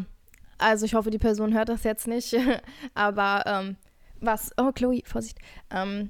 [0.57, 2.35] also ich hoffe, die Person hört das jetzt nicht.
[2.93, 3.77] aber ähm,
[4.19, 5.37] was, oh Chloe, Vorsicht.
[5.71, 6.09] Ähm,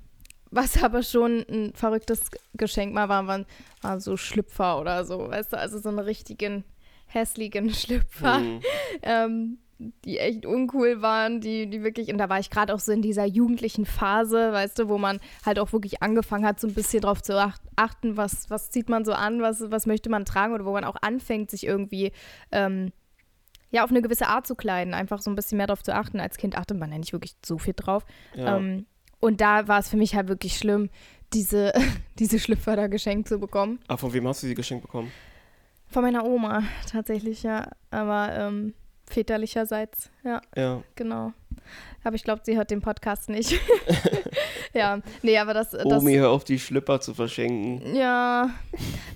[0.52, 3.46] was aber schon ein verrücktes Geschenk mal war, waren,
[3.82, 6.64] waren so Schlüpfer oder so, weißt du, also so einen richtigen
[7.08, 8.38] hässlichen Schlüpfer.
[8.38, 8.60] Hm.
[9.02, 9.58] Ähm,
[10.06, 13.04] die echt uncool waren, die, die wirklich, und da war ich gerade auch so in
[13.04, 17.02] dieser jugendlichen Phase, weißt du, wo man halt auch wirklich angefangen hat, so ein bisschen
[17.02, 17.38] drauf zu
[17.76, 20.84] achten, was, was zieht man so an, was, was möchte man tragen oder wo man
[20.84, 22.12] auch anfängt, sich irgendwie
[22.52, 22.92] ähm,
[23.70, 26.20] ja, auf eine gewisse Art zu kleiden, einfach so ein bisschen mehr darauf zu achten.
[26.20, 28.06] Als Kind achtet man ja nicht wirklich so viel drauf.
[28.34, 28.58] Ja.
[28.58, 28.86] Ähm,
[29.20, 30.90] und da war es für mich halt wirklich schlimm,
[31.34, 31.74] diese,
[32.20, 33.80] diese Schlüpfer da geschenkt zu bekommen.
[33.88, 35.12] Ah, von wem hast du sie geschenkt bekommen?
[35.90, 37.70] Von meiner Oma tatsächlich, ja.
[37.92, 38.74] Aber ähm,
[39.06, 40.42] väterlicherseits, ja.
[40.56, 40.84] Ja.
[40.96, 41.34] Genau.
[42.04, 43.60] Aber ich glaube, sie hört den Podcast nicht.
[44.74, 45.86] ja, nee, aber das, das.
[45.86, 47.96] Omi, hör auf, die Schlüpper zu verschenken.
[47.96, 48.52] Ja,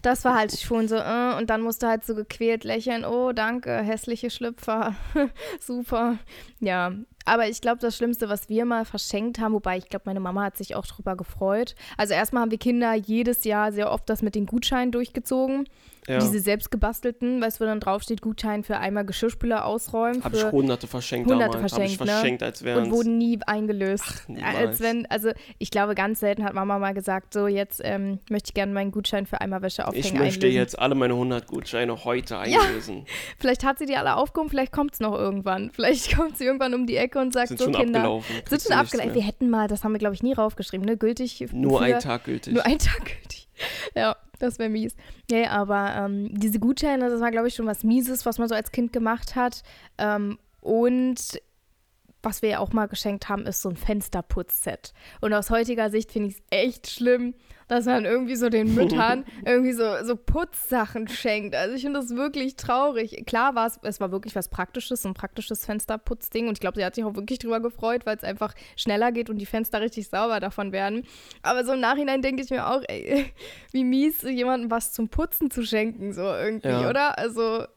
[0.01, 3.05] das war halt schon so, äh, und dann musste halt so gequält lächeln.
[3.05, 4.95] Oh, danke, hässliche Schlüpfer.
[5.59, 6.17] Super.
[6.59, 6.91] Ja,
[7.25, 10.43] aber ich glaube, das Schlimmste, was wir mal verschenkt haben, wobei ich glaube, meine Mama
[10.43, 11.75] hat sich auch drüber gefreut.
[11.97, 15.65] Also erstmal haben wir Kinder jedes Jahr sehr oft das mit den Gutscheinen durchgezogen.
[16.07, 16.17] Ja.
[16.17, 20.23] Diese selbstgebastelten, weißt du, wo dann draufsteht, Gutschein für einmal Geschirrspüler ausräumen.
[20.23, 21.73] Habe ich hunderte verschenkt hunderte damals.
[21.73, 22.47] Verschenkt, Hab ich verschenkt, ne?
[22.47, 24.25] als wären Und wurden nie eingelöst.
[24.41, 25.29] Ach, als wenn, also
[25.59, 28.91] ich glaube, ganz selten hat Mama mal gesagt, so jetzt ähm, möchte ich gerne meinen
[28.91, 30.55] Gutschein für einmal Wäsche aufhängen Ich möchte einlösen.
[30.57, 32.97] jetzt alle meine 100 Gutscheine heute einlösen.
[32.99, 33.03] Ja.
[33.39, 35.69] Vielleicht hat sie die alle aufgehoben, vielleicht kommt es noch irgendwann.
[35.71, 37.99] Vielleicht kommt sie irgendwann um die Ecke und sagt sind so, schon Kinder.
[37.99, 38.35] Abgelaufen.
[38.49, 39.13] Sind schon abgelaufen.
[39.13, 40.97] Wir hätten mal, das haben wir glaube ich nie raufgeschrieben, ne?
[40.97, 41.45] Gültig.
[41.51, 42.53] Nur ein Tag gültig.
[42.53, 43.47] Nur ein Tag gültig.
[43.95, 44.15] Ja.
[44.41, 44.95] Das wäre mies.
[45.29, 48.55] Nee, aber ähm, diese Gutscheine, das war, glaube ich, schon was Mieses, was man so
[48.55, 49.61] als Kind gemacht hat.
[49.99, 51.39] Ähm, und
[52.23, 54.93] was wir ja auch mal geschenkt haben, ist so ein Fensterputzset.
[55.21, 57.35] Und aus heutiger Sicht finde ich es echt schlimm,
[57.71, 61.55] dass man irgendwie so den Müttern irgendwie so, so Putzsachen schenkt.
[61.55, 63.23] Also ich finde das wirklich traurig.
[63.25, 66.49] Klar war es, es war wirklich was Praktisches, so ein praktisches Fensterputzding.
[66.49, 69.29] Und ich glaube, sie hat sich auch wirklich drüber gefreut, weil es einfach schneller geht
[69.29, 71.03] und die Fenster richtig sauber davon werden.
[71.43, 73.31] Aber so im Nachhinein denke ich mir auch, ey,
[73.71, 76.89] wie mies, jemandem was zum Putzen zu schenken, so irgendwie, ja.
[76.89, 77.17] oder?
[77.17, 77.67] Also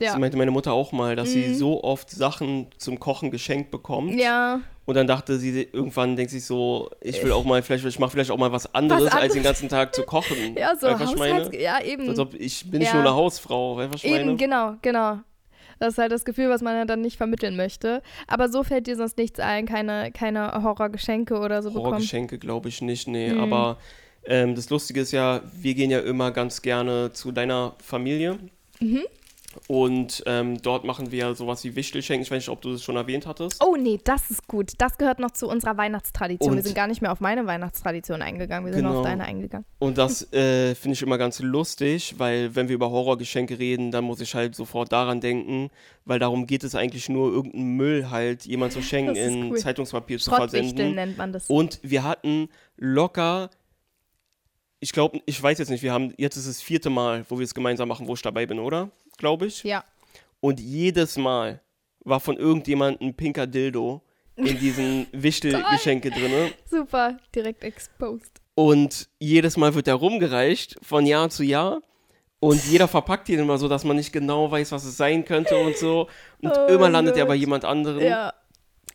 [0.00, 0.12] ja.
[0.12, 1.32] Das meinte meine Mutter auch mal, dass mhm.
[1.32, 4.14] sie so oft Sachen zum Kochen geschenkt bekommt.
[4.14, 4.60] Ja.
[4.86, 8.10] Und dann dachte sie irgendwann, denkt sich so, ich will auch mal, vielleicht, ich mache
[8.10, 10.54] vielleicht auch mal was anderes, was als den ganzen Tag zu kochen.
[10.58, 12.08] ja, so Haushalts ja, eben.
[12.08, 15.20] als ob ich bin nicht nur eine Hausfrau, ich Eben, genau, genau.
[15.78, 18.02] Das ist halt das Gefühl, was man ja dann nicht vermitteln möchte.
[18.26, 21.86] Aber so fällt dir sonst nichts ein, keine, keine Horrorgeschenke oder so bekommen?
[21.86, 23.32] Horrorgeschenke glaube ich nicht, nee.
[23.32, 23.40] Mhm.
[23.40, 23.78] Aber
[24.24, 28.38] ähm, das Lustige ist ja, wir gehen ja immer ganz gerne zu deiner Familie.
[28.80, 29.02] Mhm.
[29.66, 32.22] Und ähm, dort machen wir sowas wie Wichtelschenken.
[32.22, 33.62] Ich weiß nicht, ob du das schon erwähnt hattest.
[33.64, 34.72] Oh nee, das ist gut.
[34.78, 36.50] Das gehört noch zu unserer Weihnachtstradition.
[36.50, 39.00] Und wir sind gar nicht mehr auf meine Weihnachtstradition eingegangen, wir sind genau.
[39.00, 39.66] auf deine eingegangen.
[39.78, 44.04] Und das äh, finde ich immer ganz lustig, weil wenn wir über Horrorgeschenke reden, dann
[44.04, 45.70] muss ich halt sofort daran denken,
[46.04, 49.58] weil darum geht es eigentlich nur, irgendeinen Müll halt jemand zu schenken, in cool.
[49.58, 50.94] Zeitungspapier zu versenden.
[50.94, 51.48] nennt man das.
[51.48, 53.50] Und wir hatten locker
[54.80, 57.38] ich glaube, ich weiß jetzt nicht, wir haben, jetzt ist es das vierte Mal, wo
[57.38, 58.90] wir es gemeinsam machen, wo ich dabei bin, oder?
[59.20, 59.62] Glaube ich.
[59.62, 59.84] Ja.
[60.40, 61.60] Und jedes Mal
[62.04, 64.02] war von irgendjemandem ein pinker Dildo
[64.34, 66.52] in diesen Wichtelgeschenke drin.
[66.68, 68.40] Super, direkt exposed.
[68.54, 71.82] Und jedes Mal wird der rumgereicht, von Jahr zu Jahr.
[72.40, 75.56] Und jeder verpackt ihn immer so, dass man nicht genau weiß, was es sein könnte
[75.56, 76.08] und so.
[76.40, 78.02] Und oh immer landet er bei jemand anderem.
[78.02, 78.32] Ja.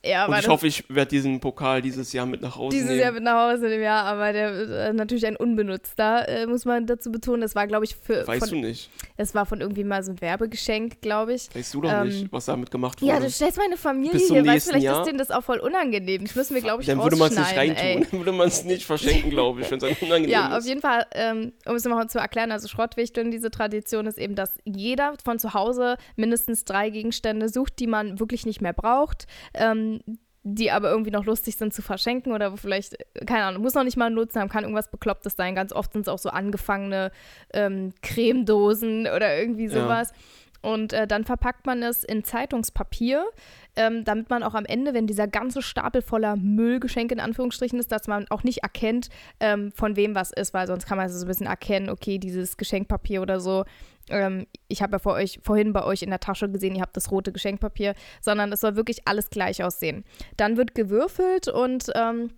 [0.05, 2.97] Ja, und ich hoffe, ich werde diesen Pokal dieses Jahr mit nach Hause dieses nehmen.
[2.97, 4.49] Dieses Jahr mit nach Hause nehmen, ja, aber der
[4.89, 7.41] äh, natürlich ein unbenutzter, äh, muss man dazu betonen.
[7.41, 8.27] Das war, glaube ich, für.
[8.27, 8.89] Weißt von, du nicht.
[9.17, 11.49] Es war von irgendwie mal so ein Werbegeschenk, glaube ich.
[11.53, 13.13] Weißt du doch ähm, nicht, was damit gemacht wurde.
[13.13, 15.01] Ja, du stellst meine Familie hier, weil vielleicht Jahr?
[15.01, 16.23] ist denen das auch voll unangenehm.
[16.23, 18.07] Das müssen wir, glaube ich, Dann würde man es nicht reintun.
[18.11, 20.51] Dann würde man es nicht verschenken, glaube ich, wenn es unangenehm ja, ist.
[20.51, 24.17] Ja, auf jeden Fall, ähm, um es nochmal zu erklären, also Schrottwichteln, diese Tradition ist
[24.17, 28.73] eben, dass jeder von zu Hause mindestens drei Gegenstände sucht, die man wirklich nicht mehr
[28.73, 29.25] braucht.
[29.53, 29.94] Ähm,
[30.47, 33.83] die aber irgendwie noch lustig sind zu verschenken oder wo vielleicht, keine Ahnung, muss noch
[33.83, 35.55] nicht mal einen Nutzen haben, kann irgendwas Beklopptes sein.
[35.55, 37.11] Ganz oft sind es auch so angefangene
[37.51, 40.11] ähm, Cremedosen oder irgendwie sowas.
[40.11, 40.17] Ja.
[40.65, 43.25] Und äh, dann verpackt man es in Zeitungspapier,
[43.75, 47.91] ähm, damit man auch am Ende, wenn dieser ganze Stapel voller Müllgeschenke in Anführungsstrichen ist,
[47.91, 51.23] dass man auch nicht erkennt, ähm, von wem was ist, weil sonst kann man so
[51.23, 53.65] ein bisschen erkennen, okay, dieses Geschenkpapier oder so
[54.09, 56.97] ähm, ich habe ja vor euch, vorhin bei euch in der Tasche gesehen, ihr habt
[56.97, 60.03] das rote Geschenkpapier, sondern es soll wirklich alles gleich aussehen.
[60.37, 62.31] Dann wird gewürfelt und ähm,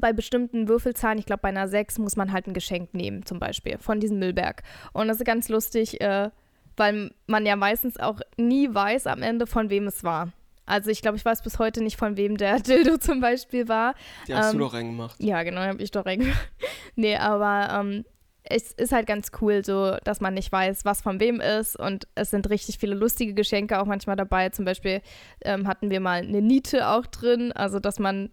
[0.00, 3.38] bei bestimmten Würfelzahlen, ich glaube bei einer 6, muss man halt ein Geschenk nehmen, zum
[3.38, 4.62] Beispiel, von diesem Müllberg.
[4.92, 6.30] Und das ist ganz lustig, äh,
[6.76, 10.32] weil man ja meistens auch nie weiß am Ende, von wem es war.
[10.66, 13.94] Also ich glaube, ich weiß bis heute nicht, von wem der Dildo zum Beispiel war.
[14.26, 15.20] Die hast ähm, du doch reingemacht.
[15.22, 16.50] Ja, genau, habe ich doch reingemacht.
[16.94, 18.04] nee, aber ähm,
[18.50, 21.78] es ist halt ganz cool, so dass man nicht weiß, was von wem ist.
[21.78, 24.48] Und es sind richtig viele lustige Geschenke auch manchmal dabei.
[24.50, 25.02] Zum Beispiel
[25.42, 28.30] ähm, hatten wir mal eine Niete auch drin, also dass man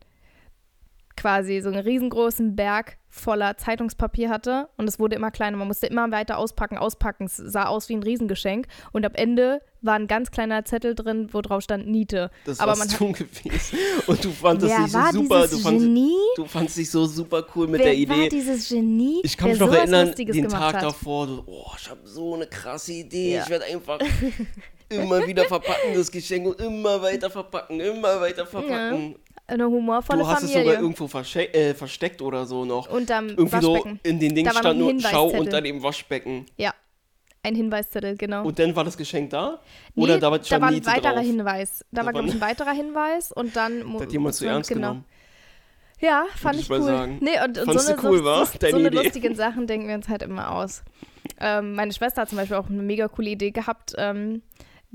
[1.18, 5.56] quasi so einen riesengroßen Berg voller Zeitungspapier hatte und es wurde immer kleiner.
[5.56, 7.26] Man musste immer weiter auspacken, auspacken.
[7.28, 11.30] Es sah aus wie ein Riesengeschenk und am Ende war ein ganz kleiner Zettel drin,
[11.32, 12.30] wo drauf stand Niete.
[12.46, 13.78] Das Aber warst man du gewesen.
[14.08, 15.48] Und du fandest dich so war super.
[15.48, 16.16] Du fandest, Genie?
[16.36, 18.30] du fandest dich so super cool mit Wer der war Idee.
[18.30, 20.84] dieses Genie, Ich kann mich noch erinnern, Lustiges den Tag hat?
[20.84, 23.36] davor, du, oh, ich habe so eine krasse Idee.
[23.36, 23.44] Ja.
[23.44, 24.00] Ich werde einfach
[24.90, 29.16] immer wieder verpacken, das Geschenk und immer weiter verpacken, immer weiter verpacken.
[29.48, 30.72] Eine humorvolle Du hast es Familie.
[30.72, 32.90] sogar irgendwo versche- äh, versteckt oder so noch.
[32.90, 34.00] Unterm Irgendwie so Waschbecken.
[34.04, 35.40] in den Da war stand nur Schau Hinweiszettel.
[35.40, 36.46] unter dem Waschbecken.
[36.58, 36.74] Ja,
[37.44, 38.44] ein Hinweiszettel, genau.
[38.46, 39.60] Und dann war das Geschenk da?
[39.94, 41.24] Nee, Oder da war da war ein weiterer drauf?
[41.26, 41.86] Hinweis.
[41.92, 43.94] Da Da war, glaube ich, ein weiterer Hinweis und dann.
[43.94, 44.82] Das hat jemand zu ernst genau.
[44.88, 45.06] genommen.
[46.02, 46.82] Ja, fand ich ich cool.
[46.82, 47.18] sagen.
[47.22, 50.10] Nee, und, und so eine, cool, so, so, so eine lustigen Sachen denken wir uns
[50.10, 50.84] halt immer aus.
[51.40, 53.94] Ähm, meine Schwester hat zum Beispiel auch eine mega coole Idee gehabt.
[53.98, 54.42] Ähm,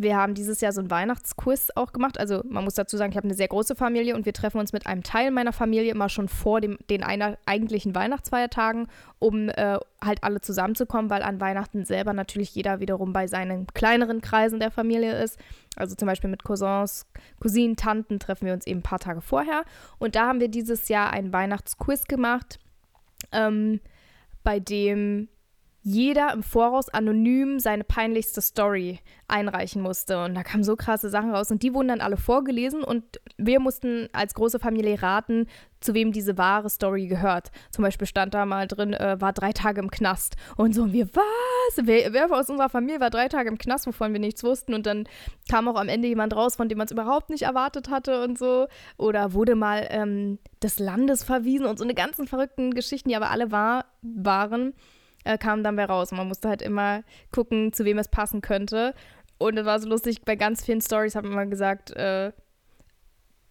[0.00, 2.18] wir haben dieses Jahr so einen Weihnachtsquiz auch gemacht.
[2.18, 4.72] Also man muss dazu sagen, ich habe eine sehr große Familie und wir treffen uns
[4.72, 8.88] mit einem Teil meiner Familie immer schon vor dem, den einer, eigentlichen Weihnachtsfeiertagen,
[9.18, 14.22] um äh, halt alle zusammenzukommen, weil an Weihnachten selber natürlich jeder wiederum bei seinen kleineren
[14.22, 15.38] Kreisen der Familie ist.
[15.76, 17.06] Also zum Beispiel mit Cousins,
[17.38, 19.64] Cousinen, Tanten treffen wir uns eben ein paar Tage vorher.
[19.98, 22.58] Und da haben wir dieses Jahr einen Weihnachtsquiz gemacht,
[23.32, 23.80] ähm,
[24.42, 25.28] bei dem
[25.82, 30.22] jeder im Voraus anonym seine peinlichste Story einreichen musste.
[30.24, 31.50] Und da kamen so krasse Sachen raus.
[31.50, 35.46] Und die wurden dann alle vorgelesen und wir mussten als große Familie raten,
[35.80, 37.50] zu wem diese wahre Story gehört.
[37.70, 40.36] Zum Beispiel stand da mal drin, äh, war drei Tage im Knast.
[40.56, 41.76] Und so, und wir, was?
[41.82, 44.74] Wer, wer aus unserer Familie war drei Tage im Knast, wovon wir nichts wussten?
[44.74, 45.08] Und dann
[45.48, 48.38] kam auch am Ende jemand raus, von dem man es überhaupt nicht erwartet hatte und
[48.38, 48.66] so.
[48.98, 53.30] Oder wurde mal ähm, des Landes verwiesen und so eine ganzen verrückten Geschichten, die aber
[53.30, 54.74] alle wahr waren
[55.24, 56.12] äh, kamen dann bei raus.
[56.12, 57.02] Und man musste halt immer
[57.32, 58.94] gucken, zu wem es passen könnte.
[59.38, 62.32] Und es war so lustig, bei ganz vielen Stories hat man immer gesagt, äh,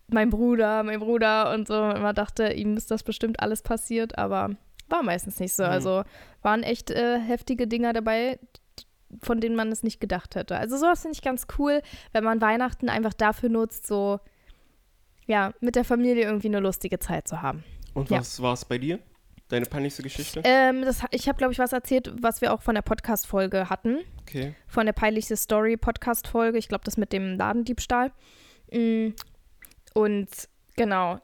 [0.07, 1.75] mein Bruder, mein Bruder und so.
[1.81, 4.51] Und man dachte, ihm ist das bestimmt alles passiert, aber
[4.87, 5.63] war meistens nicht so.
[5.63, 5.69] Mhm.
[5.69, 6.03] Also
[6.41, 8.39] waren echt äh, heftige Dinger dabei,
[9.21, 10.57] von denen man es nicht gedacht hätte.
[10.57, 14.19] Also sowas finde ich ganz cool, wenn man Weihnachten einfach dafür nutzt, so
[15.25, 17.63] ja, mit der Familie irgendwie eine lustige Zeit zu haben.
[17.93, 18.19] Und Ja.
[18.19, 18.99] was war es bei dir?
[19.49, 20.41] Deine peinlichste Geschichte?
[20.45, 23.97] Ähm, das, ich habe, glaube ich, was erzählt, was wir auch von der Podcast-Folge hatten.
[24.21, 24.53] Okay.
[24.67, 26.57] Von der peinlichste Story Podcast-Folge.
[26.59, 28.11] Ich glaube, das mit dem Ladendiebstahl.
[28.71, 29.09] Mm,
[29.95, 30.27] Und
[30.75, 31.19] genau.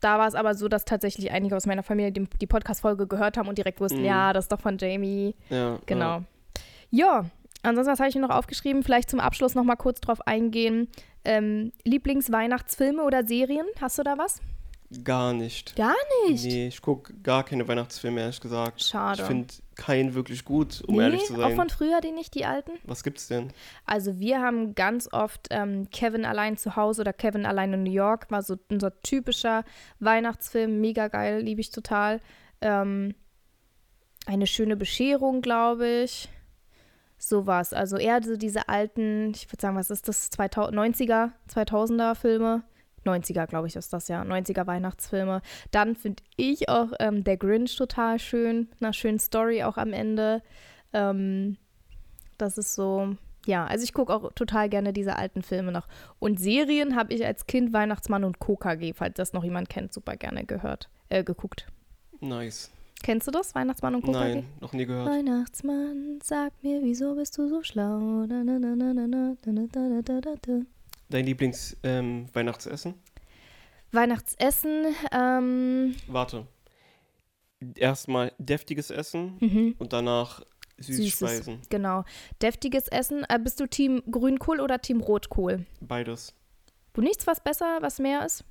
[0.00, 3.36] Da war es aber so, dass tatsächlich einige aus meiner Familie die, die Podcast-Folge gehört
[3.36, 4.04] haben und direkt wussten, Mhm.
[4.06, 5.34] ja, das ist doch von Jamie.
[5.50, 5.78] Ja.
[5.86, 6.22] Genau.
[6.90, 7.26] Ja,
[7.62, 8.82] ansonsten, was habe ich mir noch aufgeschrieben?
[8.82, 10.88] Vielleicht zum Abschluss noch mal kurz drauf eingehen.
[11.24, 13.66] Ähm, Lieblingsweihnachtsfilme oder Serien?
[13.80, 14.40] Hast du da was?
[15.04, 15.76] Gar nicht.
[15.76, 15.94] Gar
[16.26, 16.44] nicht.
[16.44, 18.82] Nee, ich gucke gar keine Weihnachtsfilme, ehrlich gesagt.
[18.82, 19.20] Schade.
[19.20, 21.56] Ich finde keinen wirklich gut, um nee, ehrlich zu auch sein.
[21.56, 22.72] von früher, die nicht, die alten?
[22.84, 23.52] Was gibt's denn?
[23.84, 27.92] Also wir haben ganz oft ähm, Kevin allein zu Hause oder Kevin allein in New
[27.92, 29.64] York, war so unser typischer
[30.00, 32.20] Weihnachtsfilm, mega geil, liebe ich total.
[32.62, 33.14] Ähm,
[34.26, 36.30] eine schöne Bescherung, glaube ich.
[37.18, 42.14] Sowas, also eher so diese alten, ich würde sagen, was ist das, 2000, 90er, 2000er
[42.14, 42.62] Filme.
[43.08, 44.22] 90er, glaube ich, ist das ja.
[44.22, 45.42] 90er Weihnachtsfilme.
[45.70, 48.68] Dann finde ich auch ähm, Der Grinch total schön.
[48.70, 50.42] Mit einer schönen Story auch am Ende.
[50.92, 51.56] Ähm,
[52.38, 55.88] das ist so, ja, also ich gucke auch total gerne diese alten Filme noch.
[56.18, 60.16] Und Serien habe ich als Kind Weihnachtsmann und KKG, falls das noch jemand kennt, super
[60.16, 61.66] gerne gehört, äh, geguckt.
[62.20, 62.70] Nice.
[63.02, 64.18] Kennst du das, Weihnachtsmann und KKG?
[64.18, 65.08] Nein, noch nie gehört.
[65.08, 68.26] Weihnachtsmann, sag mir, wieso bist du so schlau?
[68.26, 68.74] Da, da, da,
[71.10, 72.94] Dein Lieblings-Weihnachtsessen?
[73.92, 76.46] Weihnachtsessen, ähm, Warte.
[77.76, 80.42] Erstmal deftiges Essen mhm, und danach
[80.78, 81.60] Süßspeisen.
[81.70, 82.04] genau.
[82.40, 83.24] Deftiges Essen.
[83.28, 85.64] Äh, bist du Team Grünkohl oder Team Rotkohl?
[85.80, 86.34] Beides.
[86.92, 88.44] Du nichts, was besser, was mehr ist?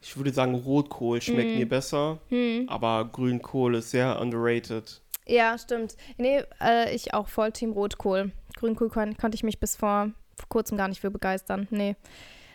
[0.00, 1.58] Ich würde sagen, Rotkohl schmeckt Mm.
[1.58, 2.66] mir besser, Hm.
[2.70, 5.02] aber Grünkohl ist sehr underrated.
[5.26, 5.96] Ja, stimmt.
[6.16, 8.32] Nee, äh, ich auch voll Team Rotkohl.
[8.56, 11.66] Grünkohl kon konnte ich mich bis vor, vor kurzem gar nicht für begeistern.
[11.70, 11.96] Nee.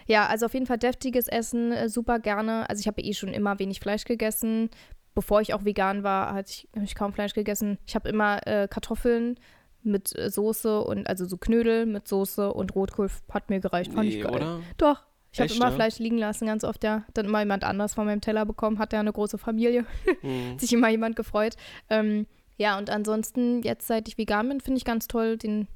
[0.08, 2.70] Ja, also auf jeden Fall deftiges Essen, äh, super gerne.
[2.70, 4.70] Also ich habe eh schon immer wenig Fleisch gegessen.
[5.14, 7.78] Bevor ich auch vegan war, hatte ich, hab ich kaum Fleisch gegessen.
[7.86, 9.38] Ich habe immer äh, Kartoffeln
[9.84, 13.94] mit äh, Soße und also so Knödel mit Soße und Rotkohl hat mir gereicht.
[13.94, 14.36] Fand ich Nee, geil.
[14.36, 14.60] oder?
[14.78, 15.04] Doch.
[15.34, 15.72] Ich habe immer?
[15.72, 17.04] Fleisch liegen lassen, ganz oft, ja.
[17.14, 19.86] Dann immer jemand anders von meinem Teller bekommen, hat ja eine große Familie.
[20.22, 20.52] Hm.
[20.52, 21.56] Hat sich immer jemand gefreut.
[21.90, 22.28] Ähm,
[22.58, 25.68] ja, und ansonsten, jetzt seit ich vegan bin, finde ich ganz toll den,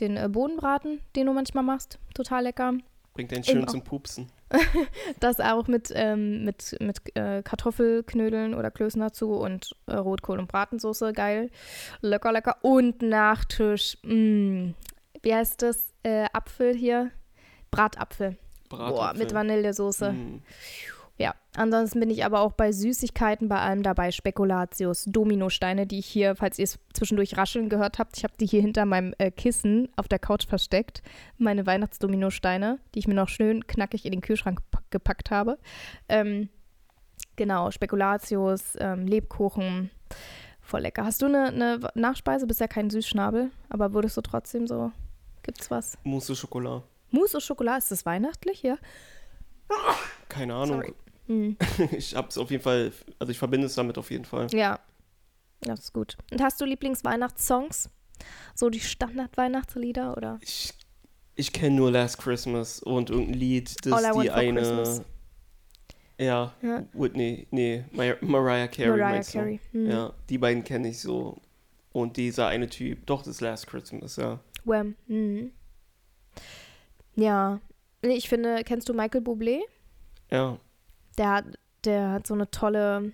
[0.00, 1.98] den äh, Bohnenbraten, den du manchmal machst.
[2.14, 2.74] Total lecker.
[3.14, 3.70] Bringt einen Eben schön auch.
[3.72, 4.26] zum Pupsen.
[5.20, 10.48] Das auch mit, ähm, mit, mit äh, Kartoffelknödeln oder Klößen dazu und äh, Rotkohl und
[10.48, 11.12] Bratensoße.
[11.12, 11.50] Geil.
[12.00, 12.56] Lecker, lecker.
[12.62, 13.98] Und Nachtisch.
[14.02, 14.70] Mm.
[15.22, 15.92] Wie heißt das?
[16.02, 17.10] Äh, Apfel hier?
[17.70, 18.36] Bratapfel.
[18.68, 19.18] Boah, Bratapfel.
[19.18, 20.08] mit Vanillesoße.
[20.10, 20.42] Hm.
[21.58, 24.12] Ansonsten bin ich aber auch bei Süßigkeiten bei allem dabei.
[24.12, 28.46] Spekulatius, Dominosteine, die ich hier, falls ihr es zwischendurch rascheln gehört habt, ich habe die
[28.46, 31.02] hier hinter meinem äh, Kissen auf der Couch versteckt.
[31.36, 35.58] Meine Weihnachtsdominosteine, die ich mir noch schön knackig in den Kühlschrank gepackt habe.
[36.08, 36.48] Ähm,
[37.34, 39.90] genau, Spekulatius, ähm, Lebkuchen,
[40.60, 41.04] voll lecker.
[41.04, 42.46] Hast du eine, eine Nachspeise?
[42.46, 44.92] Bist ja kein Süßschnabel, aber würdest du trotzdem so,
[45.42, 45.98] gibt's was?
[46.04, 46.84] Mousse au Chocolat.
[47.10, 48.76] Mousse au Chocolat, ist das weihnachtlich, ja?
[50.28, 50.82] Keine Ahnung.
[50.82, 50.94] Sorry.
[51.28, 51.56] Hm.
[51.92, 54.48] Ich hab's auf jeden Fall, also ich verbinde es damit auf jeden Fall.
[54.52, 54.80] Ja,
[55.60, 56.16] das ist gut.
[56.32, 57.90] Und hast du Lieblingsweihnachtssongs?
[58.54, 60.38] So die Standard-Weihnachtslieder oder?
[60.42, 60.74] Ich,
[61.36, 64.60] ich kenne nur Last Christmas und irgendein Lied, das All I Want die for eine.
[64.60, 65.02] Christmas.
[66.20, 66.84] Ja, Ja.
[66.94, 68.98] Whitney, nee, Mar Mariah Carey.
[68.98, 69.22] Mariah?
[69.22, 69.60] Carey.
[69.70, 69.88] Hm.
[69.88, 71.40] Ja, die beiden kenne ich so.
[71.92, 74.40] Und dieser eine Typ, doch, das ist Last Christmas, ja.
[74.64, 74.96] Wham.
[75.06, 75.52] Mhm.
[77.14, 77.60] Ja.
[78.02, 79.60] Ich finde, kennst du Michael Bublé?
[80.30, 80.58] Ja,
[81.18, 81.44] Der hat,
[81.84, 83.12] der hat so eine tolle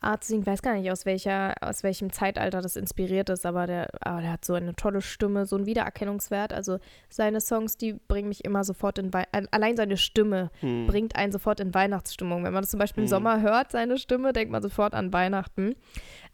[0.00, 0.42] Art zu singen.
[0.42, 4.20] Ich weiß gar nicht, aus, welcher, aus welchem Zeitalter das inspiriert ist, aber der, aber
[4.20, 6.52] der hat so eine tolle Stimme, so einen Wiedererkennungswert.
[6.52, 6.78] Also
[7.08, 10.86] seine Songs, die bringen mich immer sofort in Wei Allein seine Stimme hm.
[10.86, 12.44] bringt einen sofort in Weihnachtsstimmung.
[12.44, 13.10] Wenn man das zum Beispiel im Mhm.
[13.10, 15.74] Sommer hört, seine Stimme, denkt man sofort an Weihnachten.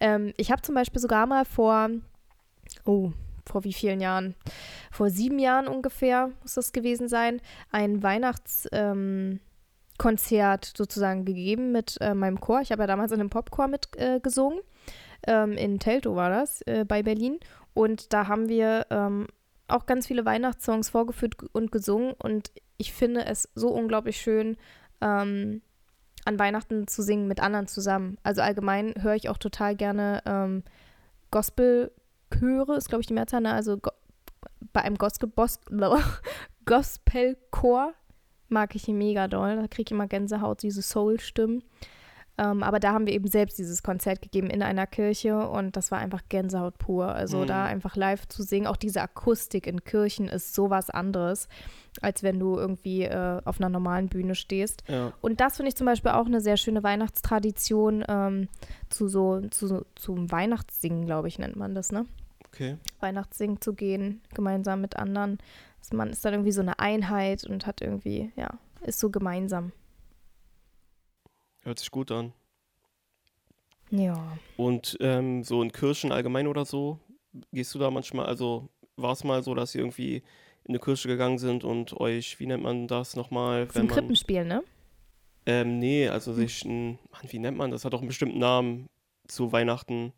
[0.01, 1.89] Ähm, ich habe zum Beispiel sogar mal vor,
[2.85, 3.13] oh,
[3.47, 4.35] vor wie vielen Jahren?
[4.91, 7.41] Vor sieben Jahren ungefähr muss das gewesen sein,
[7.71, 9.41] ein Weihnachtskonzert ähm,
[10.03, 12.61] Konzert sozusagen gegeben mit äh, meinem Chor.
[12.61, 14.59] Ich habe ja damals in einem Popchor mitgesungen.
[15.25, 17.39] Äh, ähm, in Teltow war das, äh, bei Berlin.
[17.73, 19.29] Und da haben wir ähm,
[19.69, 22.15] auch ganz viele Weihnachtssongs vorgeführt und gesungen.
[22.19, 24.57] Und ich finde es so unglaublich schön,
[25.01, 25.63] ähm,
[26.25, 28.19] an Weihnachten zu singen mit anderen zusammen.
[28.25, 30.65] Also allgemein höre ich auch total gerne ähm,
[31.31, 33.53] Gospelchöre, ist glaube ich die Mehrzahl, ne?
[33.53, 33.91] also go
[34.73, 35.31] bei einem Gospel
[36.65, 37.95] Gospelchor
[38.53, 39.57] mag ich ihn mega doll.
[39.57, 41.63] Da kriege ich immer Gänsehaut, diese Soul-Stimmen.
[42.39, 45.91] Ähm, aber da haben wir eben selbst dieses Konzert gegeben in einer Kirche und das
[45.91, 47.09] war einfach Gänsehaut pur.
[47.09, 47.47] Also Mhm.
[47.47, 51.47] da einfach live zu singen, auch diese Akustik in Kirchen ist sowas anderes,
[52.01, 54.83] als wenn du irgendwie äh, auf einer normalen Bühne stehst.
[54.89, 55.13] ja.
[55.21, 58.49] Und das finde ich zum Beispiel auch eine sehr schöne Weihnachtstradition ähm,
[58.89, 62.07] zu so, zu, zum Weihnachtssingen, glaube ich, nennt man das, ne?
[62.49, 62.77] Okay.
[63.01, 65.37] Weihnachtssingen zu gehen, gemeinsam mit anderen.
[65.83, 69.73] Also man ist dann irgendwie so eine Einheit und hat irgendwie, ja, ist so gemeinsam.
[71.63, 72.33] Hört sich gut an.
[73.91, 74.39] Ja.
[74.57, 77.01] Und ähm, so in Kirchen allgemein oder so,
[77.53, 80.23] gehst du da manchmal, also war es mal so, dass ihr irgendwie
[80.65, 83.69] in eine Kirche gegangen sind und euch, wie nennt man das nochmal?
[83.69, 84.63] Zum Krippenspiel, ne?
[85.47, 87.85] Ähm, nee, also sich ein, Mann, wie nennt man das?
[87.85, 88.89] Hat doch einen bestimmten Namen
[89.27, 90.13] zu Weihnachten.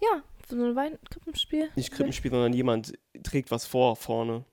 [0.00, 0.24] Ja,
[0.56, 1.70] so ein Wein Krippenspiel.
[1.76, 2.92] Nicht Krippenspiel, sondern jemand
[3.22, 4.44] trägt was vor vorne.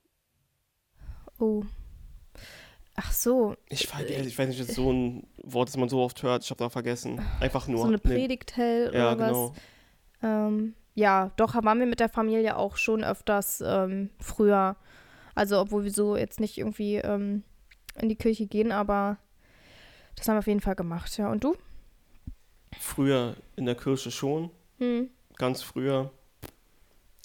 [1.40, 1.64] Oh.
[2.96, 6.02] Ach so, Ich weiß, ich weiß nicht, das ist so ein Wort, das man so
[6.02, 6.44] oft hört.
[6.44, 7.22] Ich habe da vergessen.
[7.40, 7.80] Einfach nur.
[7.80, 7.98] so eine.
[7.98, 9.28] Predigt hält Ja, oder was.
[9.30, 9.54] genau.
[10.22, 14.76] Ähm, ja, doch, waren wir mit der Familie auch schon öfters ähm, früher.
[15.34, 17.44] Also, obwohl wir so jetzt nicht irgendwie ähm,
[17.96, 19.18] in die Kirche gehen, aber
[20.18, 21.32] das haben wir auf jeden Fall gemacht, ja.
[21.32, 21.56] Und du?
[22.78, 25.10] Früher in der Kirche schon, Hm.
[25.40, 26.12] Ganz früher.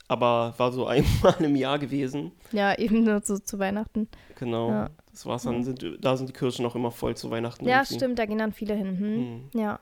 [0.08, 2.32] Aber war so einmal im Jahr gewesen.
[2.52, 4.08] Ja, eben nur so zu Weihnachten.
[4.38, 4.70] Genau.
[4.70, 4.90] Ja.
[5.10, 5.62] Das war's dann.
[5.62, 7.66] Sind, da sind die Kirchen noch immer voll zu Weihnachten.
[7.68, 7.94] Ja, irgendwie.
[7.94, 8.98] stimmt, da gehen dann viele hin.
[8.98, 9.16] Hm.
[9.52, 9.60] Hm.
[9.60, 9.80] Ja.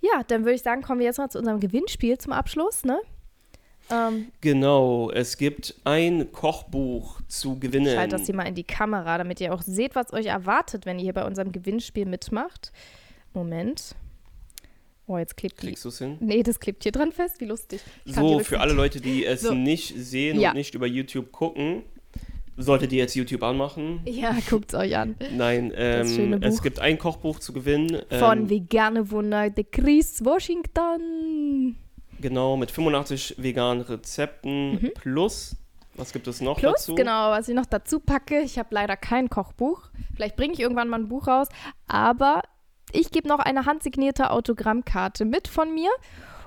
[0.00, 3.00] Ja, dann würde ich sagen, kommen wir jetzt mal zu unserem Gewinnspiel zum Abschluss, ne?
[3.90, 7.86] Ähm, Genau, es gibt ein Kochbuch zu gewinnen.
[7.86, 10.86] ich halte das hier mal in die Kamera, damit ihr auch seht, was euch erwartet,
[10.86, 12.72] wenn ihr hier bei unserem Gewinnspiel mitmacht.
[13.34, 13.94] Moment.
[15.06, 15.66] Oh, jetzt klebt die.
[15.68, 16.16] Kriegst du es hin?
[16.20, 17.40] Nee, das klebt hier dran fest.
[17.40, 17.80] Wie lustig.
[18.04, 19.52] Ich So, für alle Leute, die es So.
[19.54, 20.50] nicht sehen Ja.
[20.50, 21.82] und nicht über YouTube gucken,
[22.56, 24.00] solltet ihr jetzt YouTube anmachen.
[24.04, 25.16] Ja, guckt's euch an.
[25.34, 28.02] Nein, ähm, es gibt ein Kochbuch zu gewinnen.
[28.10, 31.76] Von ähm, Vegane Wunder, The Chris Washington.
[32.20, 34.90] Genau, mit 85 veganen Rezepten Mhm.
[34.94, 35.56] plus.
[35.94, 36.94] Was gibt es noch Plus, dazu?
[36.94, 39.82] genau, was ich noch dazu packe, ich habe leider kein Kochbuch.
[40.14, 41.48] Vielleicht bringe ich irgendwann mal ein Buch raus,
[41.86, 42.42] aber
[42.92, 45.90] ich gebe noch eine handsignierte Autogrammkarte mit von mir.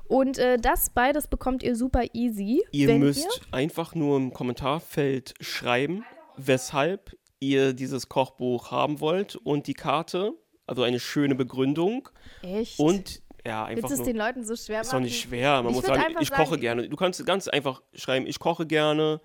[0.07, 2.63] Und äh, das beides bekommt ihr super easy.
[2.71, 6.03] Ihr müsst einfach nur im Kommentarfeld schreiben,
[6.37, 10.33] weshalb ihr dieses Kochbuch haben wollt und die Karte,
[10.67, 12.07] also eine schöne Begründung
[12.43, 12.57] ihr.
[12.59, 12.79] Echt?
[12.79, 14.07] und ja, einfach Willst es nur.
[14.07, 15.03] den Leuten so schwer Ist doch machen?
[15.03, 15.61] nicht schwer.
[15.61, 16.89] Man Ich muss sagen, ich koche sagen- gerne.
[16.89, 19.21] Du kannst ganz einfach schreiben, ich koche gerne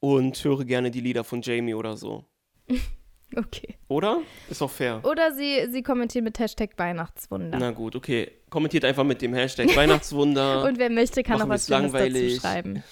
[0.00, 2.24] und höre gerne die Lieder von Jamie oder so.
[3.36, 3.74] Okay.
[3.88, 4.20] Oder?
[4.50, 5.00] Ist doch fair.
[5.04, 7.58] Oder sie, sie kommentieren mit Hashtag Weihnachtswunder.
[7.58, 8.30] Na gut, okay.
[8.50, 12.36] Kommentiert einfach mit dem Hashtag Weihnachtswunder Und wer möchte, kann noch was Schönes dazu langweilig.
[12.40, 12.82] schreiben.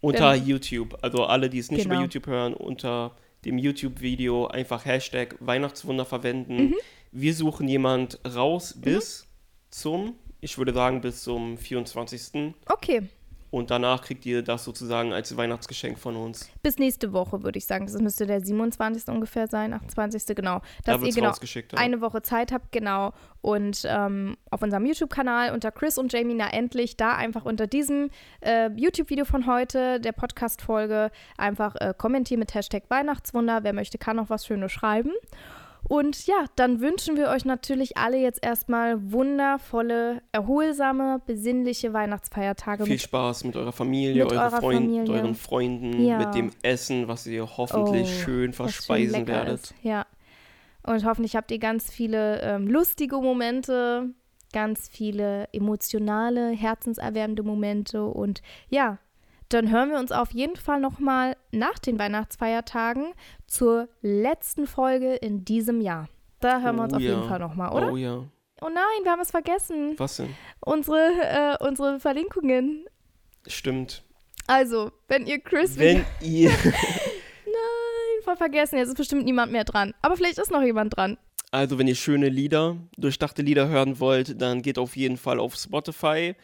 [0.00, 0.98] unter wenn- YouTube.
[1.02, 1.94] Also alle, die es nicht Genau.
[1.96, 6.56] über YouTube hören, unter dem YouTube-Video einfach Hashtag Weihnachtswunder verwenden.
[6.56, 6.74] Mhm.
[7.12, 9.26] Wir suchen jemand raus bis
[9.70, 12.54] zum, ich würde sagen, bis zum 24.
[12.68, 13.02] Okay,
[13.56, 16.50] Und danach kriegt ihr das sozusagen als Weihnachtsgeschenk von uns.
[16.62, 17.86] bis nächste Woche würde ich sagen.
[17.86, 19.08] Das müsste der 27.
[19.08, 20.36] ungefähr sein, 28.
[20.36, 20.60] genau.
[20.84, 21.78] Da Dass ihr wird's genau ja.
[21.78, 23.14] eine Woche Zeit habt, genau.
[23.40, 28.10] Und ähm, auf unserem YouTube-Kanal unter Chris und Jamie na endlich da einfach unter diesem
[28.42, 33.64] äh, YouTube-Video von heute, der Podcast-Folge, einfach äh, kommentieren mit Hashtag Weihnachtswunder.
[33.64, 35.12] Wer möchte, kann auch was Schönes schreiben.
[35.88, 42.94] Und ja, dann wünschen wir euch natürlich alle jetzt erstmal wundervolle, erholsame, besinnliche Weihnachtsfeiertage Viel
[42.94, 45.00] mit Spaß mit eurer Familie, mit eurer Freund, Familie.
[45.02, 46.18] mit euren Freunden, Ja.
[46.18, 49.54] mit dem Essen, was ihr hoffentlich Oh, schön schön verspeisen lecker werdet.
[49.60, 49.74] Ist.
[49.82, 50.06] Ja.
[50.82, 54.10] Und hoffentlich habt ihr ganz viele ähm, lustige Momente,
[54.52, 58.04] ganz viele emotionale, herzenserwärmende Momente.
[58.06, 58.98] Und ja,
[59.48, 63.12] dann hören wir uns auf jeden Fall nochmal nach den Weihnachtsfeiertagen
[63.46, 66.08] zur letzten Folge in diesem Jahr.
[66.40, 67.28] Da hören wir uns Oh auf jeden ja.
[67.28, 67.92] Fall nochmal, oder?
[67.92, 68.24] Oh ja.
[68.60, 69.94] Oh nein, wir haben es vergessen.
[69.98, 70.34] Was denn?
[70.60, 70.98] Unsere,
[71.60, 72.86] äh, unsere Verlinkungen.
[73.46, 74.02] Stimmt.
[74.46, 76.50] Also, wenn ihr Chris Wenn ihr,
[77.44, 78.78] Nein, voll vergessen.
[78.78, 79.94] Jetzt ist bestimmt niemand mehr dran.
[80.02, 81.18] Aber vielleicht ist noch jemand dran.
[81.50, 85.54] also wenn ihr schöne Lieder, durchdachte Lieder hören wollt, dann geht auf jeden Fall auf
[85.56, 86.34] Spotify,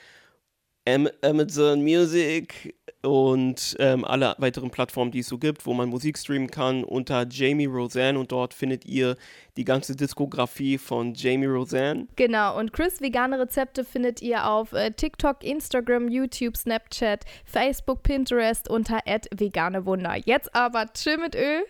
[0.85, 6.51] Amazon Music und ähm, alle weiteren Plattformen, die es so gibt, wo man Musik streamen
[6.51, 9.17] kann, unter Jamie Roseanne und dort findet ihr
[9.57, 12.07] die ganze Diskografie von Jamie Roseanne.
[12.17, 18.69] Genau, und Chris vegane Rezepte findet ihr auf äh, TikTok, Instagram, YouTube, Snapchat, Facebook, Pinterest
[18.69, 19.01] unter
[19.37, 20.17] @veganewunder.
[20.25, 21.63] Jetzt aber chill mit Ö.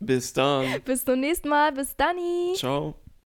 [0.00, 0.66] Bis dann.
[0.84, 1.72] Bis zum nächsten Mal.
[1.72, 2.16] Bis dann.
[2.56, 2.94] Ciao.